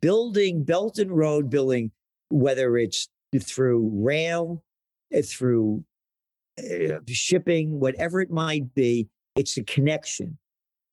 [0.00, 1.90] Building Belt and Road building,
[2.28, 3.08] whether it's
[3.40, 4.62] through rail,
[5.12, 5.84] eh, through
[6.58, 10.38] uh, shipping, whatever it might be, it's a connection,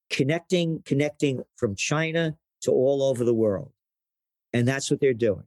[0.10, 3.72] connecting, connecting from China to all over the world.
[4.52, 5.44] And that's what they're doing.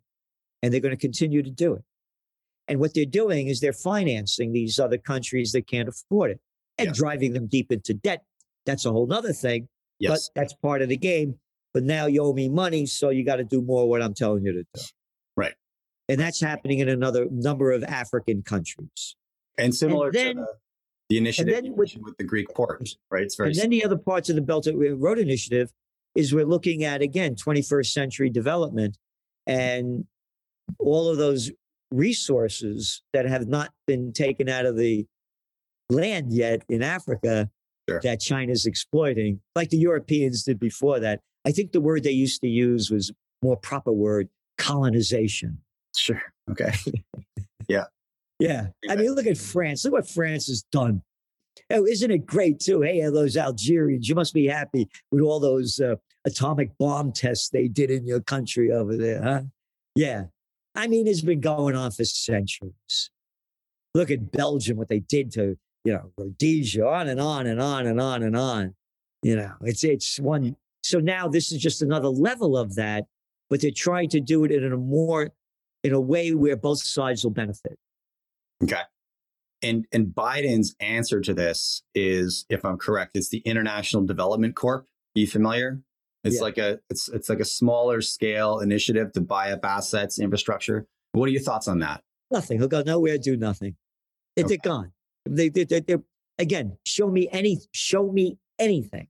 [0.62, 1.82] And they're going to continue to do it.
[2.68, 6.40] And what they're doing is they're financing these other countries that can't afford it
[6.78, 6.92] and Yeah.
[6.94, 8.24] driving them deep into debt.
[8.64, 9.68] That's a whole other thing,
[10.00, 10.28] Yes.
[10.34, 11.38] but that's part of the game.
[11.72, 14.44] But now you owe me money, so you got to do more what I'm telling
[14.44, 14.80] you to do.
[15.36, 15.54] Right.
[16.08, 19.14] And that's happening in another number of African countries.
[19.58, 20.46] And similar then- to the,
[21.10, 23.22] the initiative with- with the Greek port, right?
[23.22, 25.72] It's very And then the other parts of the Belt and uh, Road Initiative
[26.14, 28.98] is we're looking at again 21st century development
[29.46, 30.06] and
[30.78, 31.50] all of those
[31.92, 35.06] resources that have not been taken out of the
[35.90, 37.50] land yet in Africa
[37.88, 38.00] Sure.
[38.02, 41.20] that China's exploiting, like the Europeans did before that.
[41.44, 43.12] I think the word they used to use was
[43.44, 44.28] more proper word
[44.58, 45.58] colonization.
[45.96, 46.20] sure.
[46.50, 46.72] Okay.
[47.68, 47.84] Yeah.
[48.88, 49.84] I mean, look at France.
[49.84, 51.02] Look what France has done.
[51.70, 52.82] Oh, isn't it great too?
[52.82, 57.66] Hey, those Algerians, you must be happy with all those uh, atomic bomb tests they
[57.66, 59.42] did in your country over there, huh?
[59.94, 60.24] Yeah.
[60.74, 63.10] I mean, it's been going on for centuries.
[63.94, 67.86] Look at Belgium, what they did to, you know, Rhodesia, on and on and on
[67.86, 68.74] and on and on.
[69.22, 70.54] You know, it's it's one.
[70.82, 73.06] So now this is just another level of that,
[73.48, 75.30] but they're trying to do it in a more,
[75.82, 77.78] in a way where both sides will benefit.
[78.62, 78.80] Okay.
[79.62, 84.82] And and Biden's answer to this is, if I'm correct, it's the International Development Corp.
[85.16, 85.80] Are you familiar?
[86.24, 86.42] It's Yeah.
[86.42, 90.86] like a it's it's like a smaller scale initiative to buy up assets, infrastructure.
[91.12, 92.02] What are your thoughts on that?
[92.30, 92.58] Nothing.
[92.58, 93.76] He'll go nowhere, do nothing.
[94.36, 94.56] They- Okay.
[94.58, 94.92] Gone.
[95.28, 96.02] They, they, they, they're,
[96.38, 99.08] again, show me any, show me anything.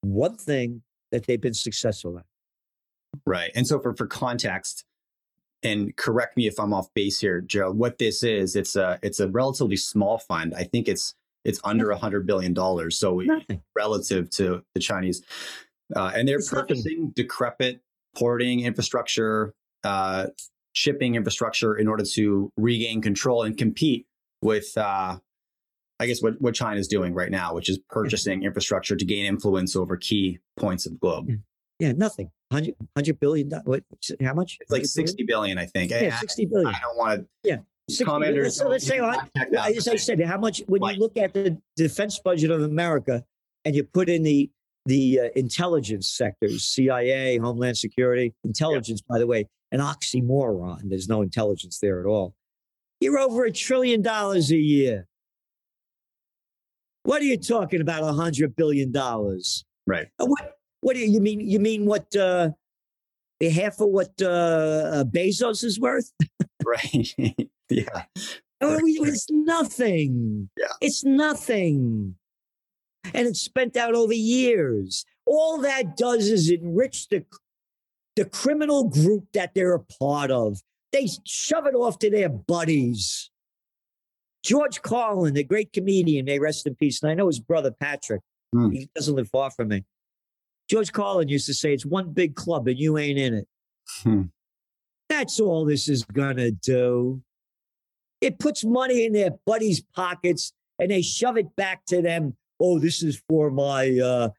[0.00, 2.24] One thing that they've been successful at.
[3.26, 3.50] Right.
[3.54, 4.84] And so for for context,
[5.62, 9.20] and correct me if I'm off base here, Gerald, what this is, it's a it's
[9.20, 10.54] a relatively small fund.
[10.56, 12.98] I think it's it's under a hundred billion dollars.
[12.98, 13.62] So Nothing.
[13.76, 15.22] relative to the Chinese.
[15.96, 16.68] Uh, and they're It's nothing.
[16.68, 17.80] purchasing decrepit
[18.16, 19.54] porting infrastructure,
[19.84, 20.26] uh,
[20.74, 24.06] shipping infrastructure in order to regain control and compete
[24.42, 25.18] with, uh,
[26.00, 29.74] I guess, what, what China's doing right now, which is purchasing infrastructure to gain influence
[29.74, 31.30] over key points of the globe.
[31.78, 32.30] Yeah, nothing.
[32.50, 33.50] 100, 100 billion.
[33.64, 33.82] What,
[34.22, 34.58] how much?
[34.60, 35.06] It's like 100 billion?
[35.08, 35.90] 60 billion, I think.
[35.90, 36.66] Yeah, I, 60 billion.
[36.68, 38.52] I don't want to 60 commenters.
[38.52, 39.76] So let's say, I, Check that.
[39.76, 40.94] as I said, how much, when Right.
[40.94, 43.24] you look at the defense budget of America
[43.64, 44.50] and you put in the,
[44.86, 50.80] the uh, intelligence sectors, CIA, Homeland Security, intelligence, by the way, an oxymoron.
[50.84, 52.34] There's no intelligence there at all.
[53.00, 55.06] You're over a trillion dollars a year.
[57.04, 58.02] What are you talking about?
[58.02, 59.64] A hundred billion dollars?
[59.86, 60.08] Right.
[60.18, 60.57] What?
[60.80, 61.40] What do you, you mean?
[61.40, 62.14] You mean what?
[62.14, 62.50] Uh,
[63.40, 66.12] half of what uh, uh, Bezos is worth?
[66.64, 67.14] Right.
[67.70, 68.04] yeah.
[68.60, 69.08] Oh, Right, we- right.
[69.08, 70.50] It's nothing.
[70.58, 70.66] Yeah.
[70.80, 72.16] It's nothing.
[73.14, 75.06] And it's spent out over years.
[75.24, 77.24] All that does is enrich the,
[78.16, 80.60] the criminal group that they're a part of.
[80.92, 83.30] They shove it off to their buddies.
[84.42, 87.02] George Carlin, the great comedian, may rest in peace.
[87.02, 88.20] And I know his brother Patrick.
[88.52, 88.70] Hmm.
[88.70, 89.84] He doesn't live far from me.
[90.68, 93.48] George Carlin used to say, It's one big club and you ain't in it.
[94.02, 94.22] Hmm.
[95.08, 97.22] That's all this is going to do.
[98.20, 102.36] It puts money in their buddies' pockets and they shove it back to them.
[102.60, 104.30] Oh, this is for my uh,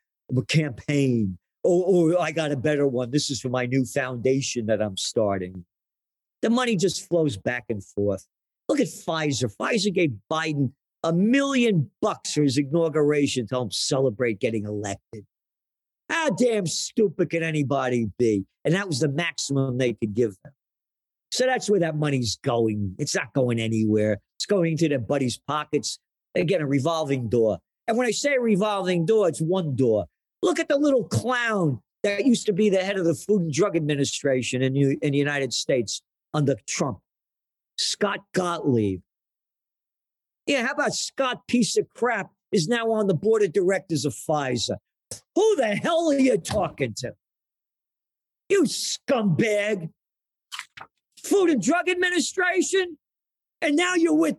[0.47, 1.37] campaign.
[1.65, 3.11] Oh, oh, I got a better one.
[3.11, 5.65] This is for my new foundation that I'm starting.
[6.41, 8.25] The money just flows back and forth.
[8.67, 9.51] Look at Pfizer.
[9.59, 10.71] Pfizer gave Biden
[11.03, 15.25] a million bucks for his inauguration to help celebrate getting elected.
[16.09, 18.45] How damn stupid can anybody be?
[18.65, 20.53] And that was the maximum they could give them.
[21.31, 22.95] So that's where that money's going.
[22.97, 24.17] It's not going anywhere.
[24.37, 25.99] It's going into their buddies' pockets.
[26.35, 27.59] Again, a revolving door.
[27.87, 30.05] And when I say revolving door, it's one door.
[30.41, 33.53] Look at the little clown that used to be the head of the Food and
[33.53, 36.01] Drug Administration in, in the United States
[36.33, 36.99] under Trump,
[37.77, 39.01] Scott Gottlieb.
[40.45, 44.13] Yeah, how about Scott, piece of crap, is now on the board of directors of
[44.13, 44.77] Pfizer?
[45.35, 47.13] Who the hell are you talking to?
[48.49, 49.89] You scumbag.
[51.23, 52.97] Food and Drug Administration?
[53.61, 54.37] And now you're with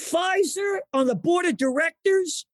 [0.00, 2.46] Pfizer on the board of directors?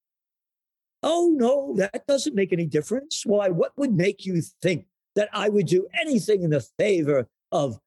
[1.03, 3.25] Oh, no, that doesn't make any difference.
[3.27, 3.51] Why?
[3.51, 7.79] What would make you think that I would do anything in the favor of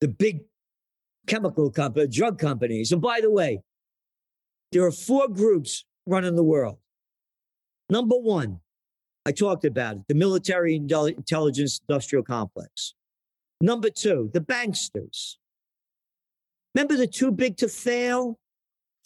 [0.00, 0.42] the big
[1.26, 2.92] chemical company, drug companies?
[2.92, 3.62] And by the way,
[4.70, 6.78] there are four groups running the world.
[7.90, 8.60] Number one,
[9.26, 12.94] I talked about it, the military intelligence industrial complex.
[13.60, 15.36] Number two, the banksters.
[16.74, 18.38] Remember the too big to fail?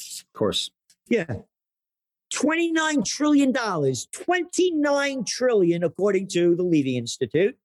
[0.01, 0.71] Of course.
[1.09, 1.25] Yeah.
[2.33, 7.57] $29 trillion, 29 trillion, according to the Levy Institute,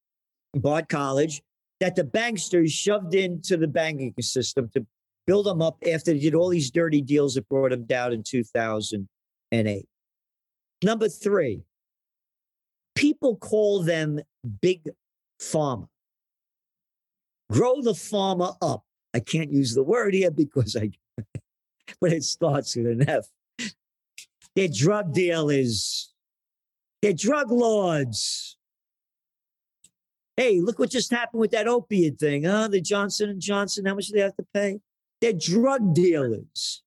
[0.54, 1.42] Bard College,
[1.80, 4.86] that the banksters shoved into the banking system to
[5.28, 8.24] build them up after they did all these dirty deals that brought them down in
[8.24, 9.89] 2008.
[10.84, 11.64] Number three,
[12.96, 14.22] people call them
[14.62, 14.90] big
[15.42, 15.88] pharma.
[17.52, 18.86] Grow the pharma up.
[19.14, 20.92] I can't use the word here because I,
[22.02, 23.26] but it starts with an F.
[24.56, 26.14] They're drug dealers.
[27.02, 28.58] They're drug lords.
[30.38, 32.70] Hey, look what just happened with that opiate thing, huh?
[32.70, 33.86] The Johnson and Johnson.
[33.86, 34.80] How much do they have to pay?
[35.22, 36.84] They're drug dealers.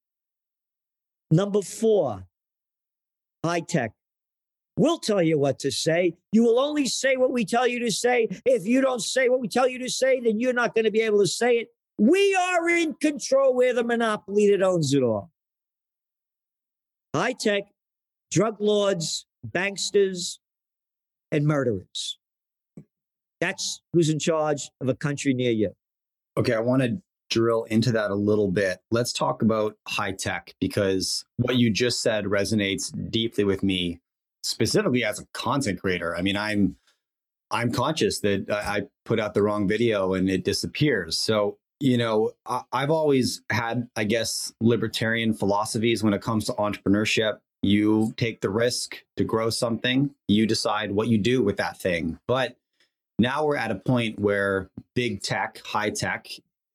[1.31, 2.27] Number four,
[3.45, 3.93] high tech.
[4.77, 6.15] We'll tell you what to say.
[6.33, 8.29] You will only say what we tell you to say.
[8.47, 10.91] If you don't say what we tell you to say, then you're not going to
[10.91, 11.69] be able to say it.
[11.99, 13.55] We are in control.
[13.55, 15.31] We're the monopoly that owns it all.
[17.15, 17.65] High tech,
[18.31, 20.39] drug lords, banksters,
[21.31, 22.19] and murderers.
[23.43, 25.73] That's who's in charge of a country near you.
[26.39, 27.03] Okay, I want to
[27.33, 28.81] drill into that a little bit.
[28.91, 34.01] Let's talk about high tech because what you just said resonates deeply with me
[34.43, 36.17] specifically as a content creator.
[36.17, 36.77] I mean, I'm
[37.51, 41.19] I'm conscious that I put out the wrong video and it disappears.
[41.19, 42.33] So, you know,
[42.73, 47.39] I've always had, I guess, libertarian philosophies when it comes to entrepreneurship.
[47.63, 52.19] You take the risk to grow something, you decide what you do with that thing.
[52.27, 52.57] But
[53.19, 56.27] now we're at a point where big tech, high tech,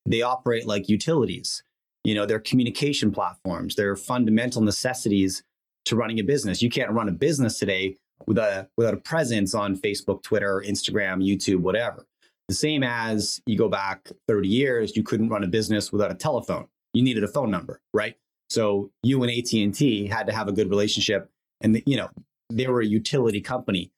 [0.07, 1.63] they operate like utilities.
[2.03, 5.43] You know, they're communication platforms, they're fundamental necessities
[5.85, 6.61] to running a business.
[6.61, 11.23] You can't run a business today without a, without a presence on Facebook, Twitter, Instagram,
[11.23, 12.05] YouTube, whatever.
[12.47, 16.15] The same as you go back 30 years, you couldn't run a business without a
[16.15, 16.67] telephone.
[16.93, 18.15] You needed a phone number, right?
[18.49, 21.29] So you and AT&T had to have a good relationship
[21.61, 22.09] and the, you know,
[22.49, 23.91] they were a utility company.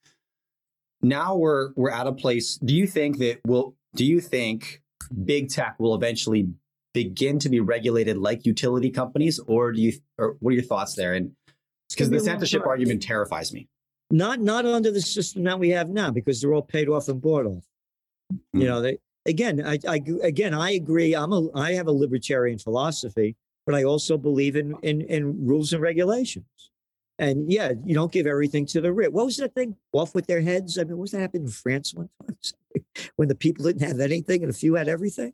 [1.02, 2.56] Now we're we're at a place.
[2.56, 4.82] Do you think that will do you think
[5.26, 6.50] big tech will eventually
[6.94, 10.96] begin to be regulated like utility companies or do you or what are your thoughts
[10.96, 11.32] there and
[11.90, 13.68] because the censorship argument terrifies me.
[14.12, 17.22] Not not under the system that we have now, because they're all paid off and
[17.22, 17.66] bought off.
[18.32, 18.40] Mm.
[18.54, 18.66] You hmm.
[18.66, 21.16] know, they again, I, I again, I agree.
[21.16, 23.36] I'm a I have a libertarian philosophy,
[23.66, 26.46] but I also believe in in, in rules and regulations.
[27.20, 29.12] And yeah, you don't give everything to the rich.
[29.12, 29.76] What was that thing?
[29.92, 30.78] Off with their heads.
[30.78, 32.38] I mean, what's that happened in France one time?
[33.16, 35.34] when the people didn't have anything and a few had everything.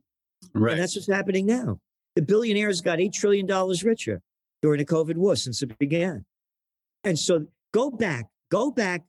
[0.53, 0.73] Right.
[0.73, 1.79] And that's what's happening now.
[2.15, 4.21] The billionaires got eight trillion dollars richer
[4.61, 6.25] during the COVID war since it began.
[7.03, 9.03] And so go back, go back,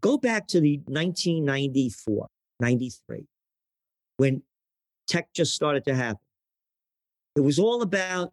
[0.00, 2.26] go back to the 1994,
[2.60, 3.26] 93,
[4.16, 4.42] when
[5.06, 6.20] tech just started to happen.
[7.36, 8.32] It was all about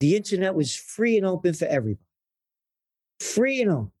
[0.00, 2.00] the internet was free and open for everybody.
[3.20, 3.92] Free and open.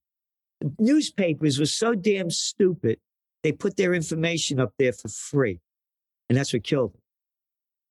[0.78, 2.98] Newspapers were so damn stupid,
[3.42, 5.60] they put their information up there for free.
[6.28, 7.00] And that's what killed them.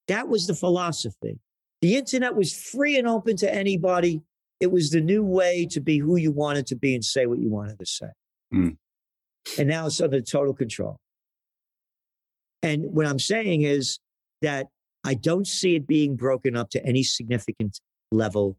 [0.07, 1.39] That was the philosophy.
[1.81, 4.21] The internet was free and open to anybody
[4.59, 7.39] it was the new way to be who you wanted to be and say what
[7.39, 8.07] you wanted to say.
[8.53, 8.77] Mm.
[9.59, 10.97] And now it's under total control.
[12.63, 13.99] And what I'm saying is
[14.41, 14.67] that
[15.03, 17.79] I don't see it being broken up to any significant
[18.11, 18.57] level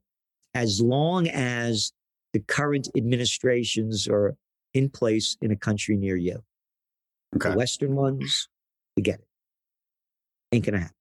[0.54, 1.92] as long as
[2.32, 4.36] the current administrations are
[4.74, 6.42] in place in a country near you.
[7.34, 7.50] Okay.
[7.50, 8.48] The Western ones,
[8.96, 9.28] we get it.
[10.52, 10.94] Ain't gonna happen.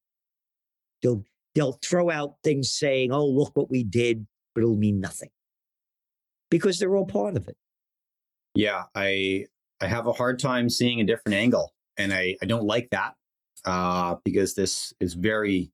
[1.01, 1.23] They'll
[1.53, 5.29] they'll throw out things saying, "Oh, look what we did," but it'll mean nothing
[6.49, 7.57] because they're all part of it.
[8.55, 9.45] Yeah, I
[9.81, 13.15] I have a hard time seeing a different angle, and I I don't like that
[13.65, 15.71] uh, because this is very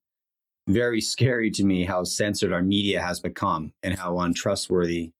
[0.68, 5.12] very scary to me how censored our media has become and how untrustworthy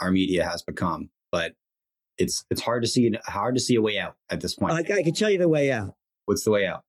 [0.00, 1.10] our media has become.
[1.30, 1.52] But
[2.18, 4.72] it's it's hard to see hard to see a way out at this point.
[4.72, 5.94] I, I can tell you the way out.
[6.26, 6.82] What's the way out?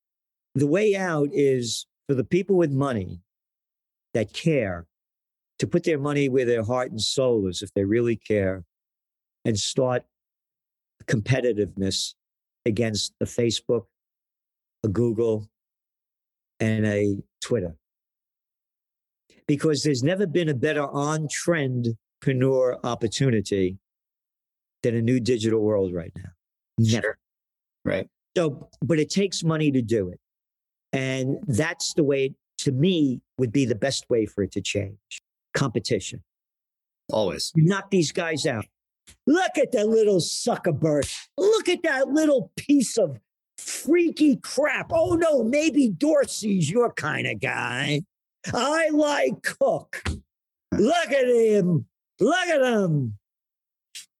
[0.55, 3.19] The way out is for the people with money
[4.13, 4.87] that care
[5.59, 8.63] to put their money where their heart and soul is if they really care
[9.45, 10.03] and start
[11.05, 12.13] competitiveness
[12.65, 13.85] against a Facebook,
[14.83, 15.47] a Google,
[16.59, 17.75] and a Twitter.
[19.47, 23.77] Because there's never been a better on trendpreneur opportunity
[24.83, 26.29] than a new digital world right now.
[26.77, 27.01] Never.
[27.01, 27.17] Sure.
[27.85, 28.09] Right.
[28.35, 30.19] So, but it takes money to do it.
[30.93, 35.21] And that's the way, to me, would be the best way for it to change
[35.53, 36.23] competition.
[37.11, 37.51] Always.
[37.55, 38.65] You knock these guys out.
[39.25, 41.07] Look at that little sucker bird.
[41.37, 43.19] Look at that little piece of
[43.57, 44.91] freaky crap.
[44.93, 48.01] Oh no, maybe Dorsey's your kind of guy.
[48.53, 50.03] I like Cook.
[50.73, 51.85] Look at him.
[52.19, 53.17] Look at him.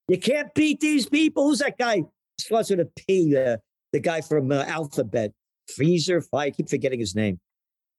[0.07, 1.47] You can't beat these people.
[1.47, 2.03] Who's that guy?
[2.39, 3.57] Starts with a P, uh,
[3.93, 5.33] the guy from uh, Alphabet.
[5.75, 7.39] Freezer, I keep forgetting his name.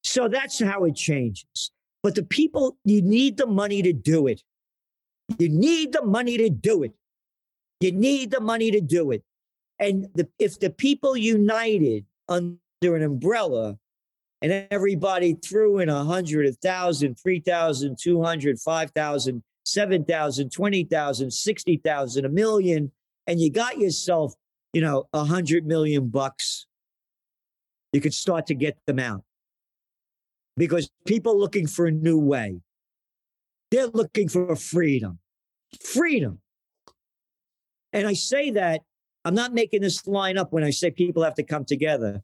[0.03, 1.71] So that's how it changes.
[2.03, 4.43] But the people, you need the money to do it.
[5.39, 6.93] You need the money to do it.
[7.81, 9.23] You need the money to do it.
[9.79, 13.79] And the, if the people united under an umbrella
[14.41, 20.51] and everybody threw in a hundred, a thousand, three thousand, two hundred, five thousand, 7,000,
[20.51, 22.91] 20,000, 60,000, a million,
[23.27, 24.35] and you got yourself,
[24.73, 26.67] you know, a hundred million bucks,
[27.93, 29.23] you could start to get them out.
[30.57, 32.61] Because people looking for a new way.
[33.71, 35.19] They're looking for freedom.
[35.85, 36.41] Freedom.
[37.93, 38.81] And I say that,
[39.25, 42.23] I'm not making this line up when I say people have to come together.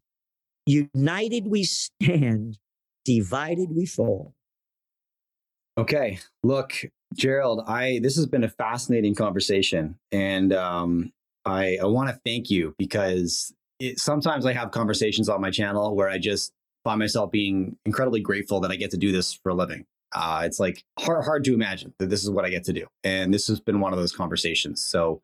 [0.66, 2.58] United we stand,
[3.04, 4.34] divided we fall.
[5.76, 6.18] Okay.
[6.42, 6.72] Look,
[7.14, 11.12] Gerald, I this has been a fascinating conversation, and um,
[11.44, 15.94] I, I want to thank you because it, sometimes I have conversations on my channel
[15.94, 16.52] where I just
[16.82, 19.86] find myself being incredibly grateful that I get to do this for a living.
[20.14, 22.86] Uh, it's like hard, hard to imagine that this is what I get to do,
[23.02, 24.84] and this has been one of those conversations.
[24.84, 25.22] So,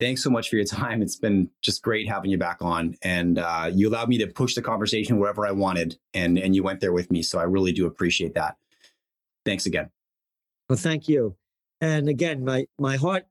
[0.00, 1.02] thanks so much for your time.
[1.02, 4.54] It's been just great having you back on, and uh, you allowed me to push
[4.54, 7.22] the conversation wherever I wanted, and and you went there with me.
[7.22, 8.56] So I really do appreciate that.
[9.44, 9.90] Thanks again.
[10.68, 11.36] Well, thank you.
[11.80, 13.26] And again, my, my heart,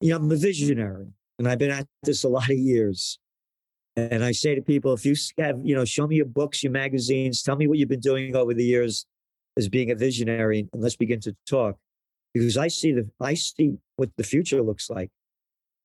[0.00, 1.08] you know, I'm a visionary
[1.38, 3.18] and I've been at this a lot of years.
[3.96, 6.70] And I say to people, if you have, you know, show me your books, your
[6.70, 9.06] magazines, tell me what you've been doing over the years
[9.56, 11.76] as being a visionary, and let's begin to talk.
[12.32, 15.10] Because I see the, I see what the future looks like,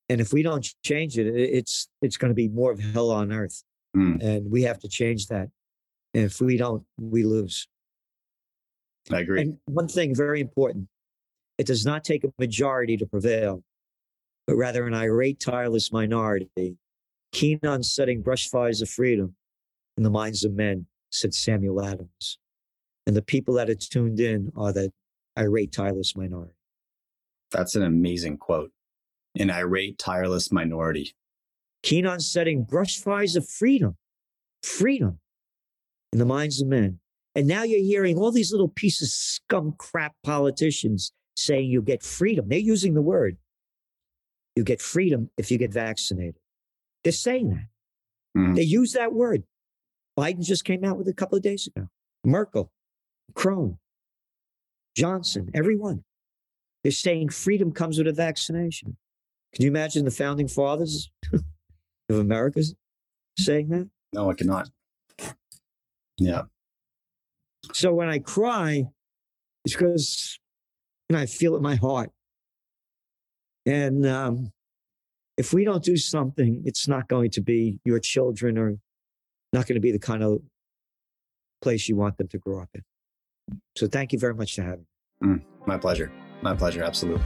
[0.10, 3.32] and if we don't change it, it's it's going to be more of hell on
[3.32, 3.64] earth,
[3.98, 4.22] mm.
[4.22, 5.50] and we have to change that.
[6.14, 7.68] And if we don't, we lose.
[9.12, 9.41] I agree.
[9.41, 10.88] And one thing very important
[11.58, 13.64] it does not take a majority to prevail,
[14.47, 16.78] but rather an irate, tireless minority,
[17.32, 19.36] keen on setting brush fires of freedom
[19.97, 22.39] in the minds of men, said Samuel Adams.
[23.06, 24.91] And the people that are tuned in are that
[25.38, 26.56] irate, tireless minority.
[27.51, 28.72] That's an amazing quote.
[29.38, 31.14] An irate, tireless minority.
[31.84, 33.97] Keen on setting brush fires of freedom,
[34.64, 35.20] freedom
[36.12, 36.99] in the minds of men,
[37.36, 42.03] and now you're hearing all these little pieces of scum crap politicians saying you get
[42.03, 42.47] freedom.
[42.47, 43.38] They're using the word.
[44.55, 46.38] You get freedom if you get vaccinated.
[47.03, 48.39] They're saying that.
[48.39, 48.53] Mm-hmm.
[48.53, 49.43] They use that word.
[50.17, 51.88] Biden just came out with it a couple of days ago.
[52.23, 52.71] Merkel,
[53.29, 53.79] Macron,
[54.95, 56.03] Johnson, everyone.
[56.84, 58.97] They're saying freedom comes with a vaccination.
[59.53, 62.61] Can you imagine the founding fathers of America
[63.38, 63.89] saying that?
[64.13, 64.69] No, I cannot.
[66.17, 66.43] Yeah.
[67.74, 68.86] So when I cry,
[69.65, 70.39] it's because
[71.09, 72.11] you know, I feel it in my heart.
[73.65, 74.51] And um,
[75.38, 78.78] if we don't do something, it's not going to be your children or
[79.53, 80.41] not going to be the kind of
[81.61, 82.82] place you want them to grow up in.
[83.76, 84.86] So thank you very much for having
[85.21, 85.28] me.
[85.28, 86.11] Mm, my pleasure.
[86.41, 86.84] My pleasure.
[86.84, 87.24] Absolutely.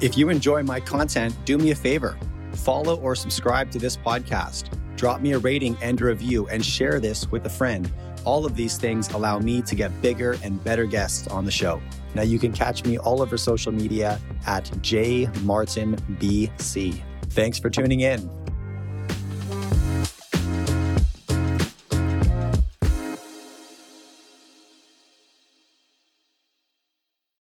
[0.00, 2.18] If you enjoy my content, do me a favor
[2.54, 4.68] follow or subscribe to this podcast.
[4.96, 7.92] Drop me a rating and review and share this with a friend
[8.24, 11.82] all of these things allow me to get bigger and better guests on the show.
[12.14, 17.02] Now you can catch me all over social media at jaymartinbc.
[17.30, 18.43] Thanks for tuning in.